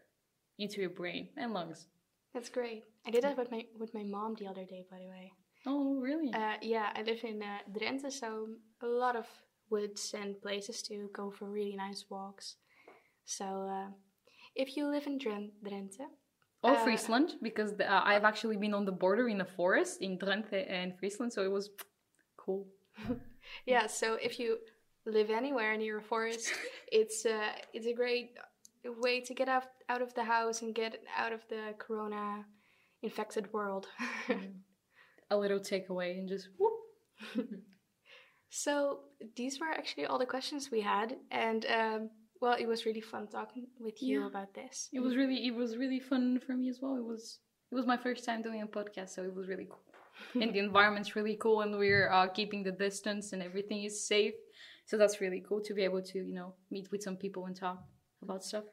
into 0.58 0.80
your 0.80 0.90
brain 0.90 1.28
and 1.36 1.52
lungs. 1.52 1.86
That's 2.32 2.48
great. 2.48 2.84
I 3.06 3.10
did 3.10 3.24
that 3.24 3.36
with 3.36 3.50
my 3.50 3.64
with 3.78 3.92
my 3.94 4.04
mom 4.04 4.36
the 4.38 4.46
other 4.46 4.64
day 4.64 4.84
by 4.90 4.98
the 4.98 5.08
way. 5.08 5.32
Oh 5.66 5.96
really? 5.96 6.32
Uh, 6.32 6.56
yeah 6.62 6.90
i 6.94 7.02
live 7.02 7.24
in 7.24 7.42
uh, 7.42 7.58
drenthe 7.76 8.10
so 8.12 8.46
a 8.82 8.86
lot 8.86 9.16
of 9.16 9.26
woods 9.70 10.14
and 10.16 10.40
places 10.40 10.82
to 10.82 11.10
go 11.12 11.30
for 11.30 11.50
really 11.50 11.76
nice 11.76 12.04
walks. 12.08 12.56
So 13.24 13.44
uh, 13.44 13.88
if 14.56 14.76
you 14.76 14.88
live 14.90 15.06
in 15.06 15.18
Drenthe. 15.18 16.00
Or 16.62 16.72
uh, 16.72 16.84
Friesland, 16.84 17.34
because 17.42 17.76
the, 17.76 17.90
uh, 17.92 18.02
I've 18.04 18.24
actually 18.24 18.56
been 18.56 18.74
on 18.74 18.86
the 18.86 18.92
border 18.92 19.28
in 19.28 19.40
a 19.40 19.44
forest 19.44 20.00
in 20.00 20.18
Drenthe 20.18 20.64
and 20.68 20.98
Friesland, 20.98 21.32
so 21.32 21.42
it 21.42 21.50
was 21.50 21.70
cool. 22.36 22.66
yeah, 23.66 23.86
so 23.86 24.14
if 24.14 24.40
you 24.40 24.58
live 25.04 25.30
anywhere 25.30 25.76
near 25.76 25.98
a 25.98 26.02
forest, 26.02 26.52
it's 26.92 27.26
uh, 27.26 27.52
it's 27.72 27.86
a 27.86 27.92
great 27.92 28.30
way 28.84 29.20
to 29.20 29.34
get 29.34 29.48
out 29.48 29.64
out 29.88 30.02
of 30.02 30.14
the 30.14 30.24
house 30.24 30.62
and 30.62 30.74
get 30.74 31.02
out 31.16 31.32
of 31.32 31.42
the 31.48 31.74
corona 31.78 32.44
infected 33.02 33.52
world. 33.52 33.86
mm. 34.28 34.52
A 35.30 35.36
little 35.36 35.60
takeaway 35.60 36.18
and 36.18 36.28
just 36.28 36.48
whoop. 36.58 36.72
so 38.48 39.00
these 39.36 39.60
were 39.60 39.70
actually 39.70 40.06
all 40.06 40.18
the 40.18 40.26
questions 40.26 40.70
we 40.70 40.80
had, 40.80 41.16
and 41.30 41.66
um, 41.66 42.10
well, 42.40 42.56
it 42.58 42.66
was 42.66 42.86
really 42.86 43.00
fun 43.00 43.26
talking 43.28 43.66
with 43.78 44.02
you 44.02 44.20
yeah. 44.20 44.26
about 44.26 44.54
this. 44.54 44.88
It 44.92 45.00
was 45.00 45.16
really 45.16 45.46
it 45.46 45.54
was 45.54 45.76
really 45.76 46.00
fun 46.00 46.40
for 46.46 46.52
me 46.52 46.68
as 46.68 46.80
well. 46.80 46.96
It 46.96 47.04
was 47.04 47.38
it 47.70 47.74
was 47.74 47.86
my 47.86 47.96
first 47.96 48.24
time 48.24 48.42
doing 48.42 48.62
a 48.62 48.66
podcast, 48.66 49.10
so 49.10 49.22
it 49.22 49.34
was 49.34 49.48
really 49.48 49.66
cool. 49.66 49.82
and 50.42 50.54
the 50.54 50.58
environment's 50.58 51.14
really 51.14 51.36
cool, 51.36 51.60
and 51.60 51.76
we're 51.78 52.10
uh, 52.10 52.26
keeping 52.28 52.62
the 52.62 52.72
distance, 52.72 53.32
and 53.32 53.42
everything 53.42 53.84
is 53.84 54.06
safe. 54.06 54.34
So 54.86 54.96
that's 54.96 55.20
really 55.20 55.42
cool 55.46 55.60
to 55.62 55.74
be 55.74 55.82
able 55.82 56.02
to 56.02 56.18
you 56.18 56.34
know 56.34 56.54
meet 56.70 56.90
with 56.90 57.02
some 57.02 57.16
people 57.16 57.46
and 57.46 57.56
talk 57.56 57.82
about 58.22 58.44
stuff. 58.44 58.64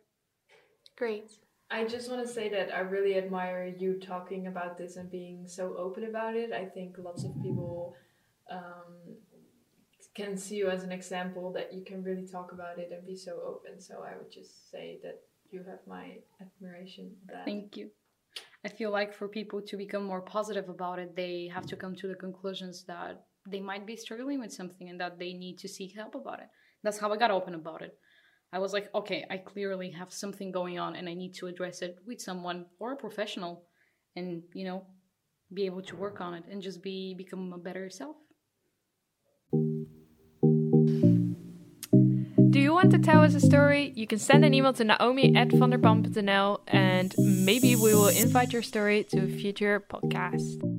Great. 0.98 1.32
I 1.72 1.86
just 1.86 2.10
want 2.10 2.26
to 2.26 2.32
say 2.32 2.50
that 2.50 2.74
I 2.74 2.82
really 2.82 3.18
admire 3.18 3.66
you 3.66 4.00
talking 4.00 4.46
about 4.46 4.78
this 4.78 4.96
and 4.96 5.10
being 5.10 5.48
so 5.48 5.76
open 5.76 6.04
about 6.04 6.36
it. 6.36 6.52
I 6.52 6.66
think 6.66 6.98
lots 7.00 7.24
of 7.24 7.32
people 7.42 7.96
um, 8.52 9.16
can 10.16 10.38
see 10.38 10.56
you 10.56 10.70
as 10.70 10.84
an 10.84 10.92
example 10.92 11.52
that 11.54 11.74
you 11.74 11.84
can 11.84 12.04
really 12.04 12.28
talk 12.28 12.52
about 12.52 12.78
it 12.78 12.92
and 12.92 13.06
be 13.06 13.16
so 13.16 13.40
open. 13.46 13.80
So 13.80 14.04
I 14.04 14.16
would 14.18 14.32
just 14.32 14.70
say 14.70 15.00
that 15.04 15.22
you 15.52 15.64
have 15.64 15.80
my 15.88 16.18
admiration. 16.42 17.12
Thank 17.46 17.78
you. 17.78 17.90
I 18.66 18.70
feel 18.70 18.92
like 18.92 19.14
for 19.14 19.28
people 19.28 19.62
to 19.62 19.78
become 19.78 20.04
more 20.04 20.22
positive 20.22 20.70
about 20.70 21.00
it, 21.00 21.16
they 21.16 21.50
have 21.54 21.66
to 21.68 21.76
come 21.76 21.96
to 21.96 22.08
the 22.08 22.16
conclusions 22.16 22.86
that 22.86 23.26
they 23.50 23.60
might 23.60 23.86
be 23.86 23.98
struggling 23.98 24.40
with 24.40 24.54
something 24.54 24.90
and 24.90 25.00
that 25.02 25.20
they 25.20 25.34
need 25.34 25.58
to 25.60 25.68
seek 25.68 25.96
help 25.96 26.16
about 26.16 26.40
it. 26.40 26.48
That's 26.84 26.98
how 26.98 27.12
I 27.12 27.18
got 27.18 27.32
open 27.32 27.56
about 27.56 27.82
it. 27.82 27.98
I 28.54 28.60
was 28.60 28.72
like, 28.72 28.90
okay, 28.96 29.26
I 29.30 29.38
clearly 29.38 29.90
have 29.92 30.14
something 30.14 30.52
going 30.52 30.80
on 30.80 30.96
and 30.96 31.10
I 31.10 31.14
need 31.14 31.34
to 31.36 31.48
address 31.48 31.82
it 31.82 31.98
with 32.06 32.22
someone 32.22 32.66
or 32.80 32.94
a 32.94 32.98
professional 32.98 33.66
and, 34.16 34.44
you 34.54 34.66
know, 34.66 34.86
be 35.54 35.66
able 35.66 35.82
to 35.82 35.96
work 35.96 36.22
on 36.22 36.36
it 36.36 36.44
and 36.50 36.62
just 36.62 36.82
be 36.82 37.16
become 37.18 37.52
a 37.54 37.58
better 37.58 37.90
self. 37.90 38.16
Tell 43.04 43.22
us 43.22 43.36
a 43.36 43.40
story, 43.40 43.92
you 43.96 44.08
can 44.08 44.18
send 44.18 44.46
an 44.46 44.54
email 44.54 44.74
to 44.74 44.84
naomi 44.84 45.36
at 45.36 45.50
vanderpam.nl 45.50 46.62
and 46.68 47.14
maybe 47.18 47.76
we 47.76 47.94
will 47.94 48.08
invite 48.08 48.54
your 48.54 48.62
story 48.62 49.04
to 49.04 49.26
a 49.26 49.28
future 49.28 49.80
podcast. 49.82 50.73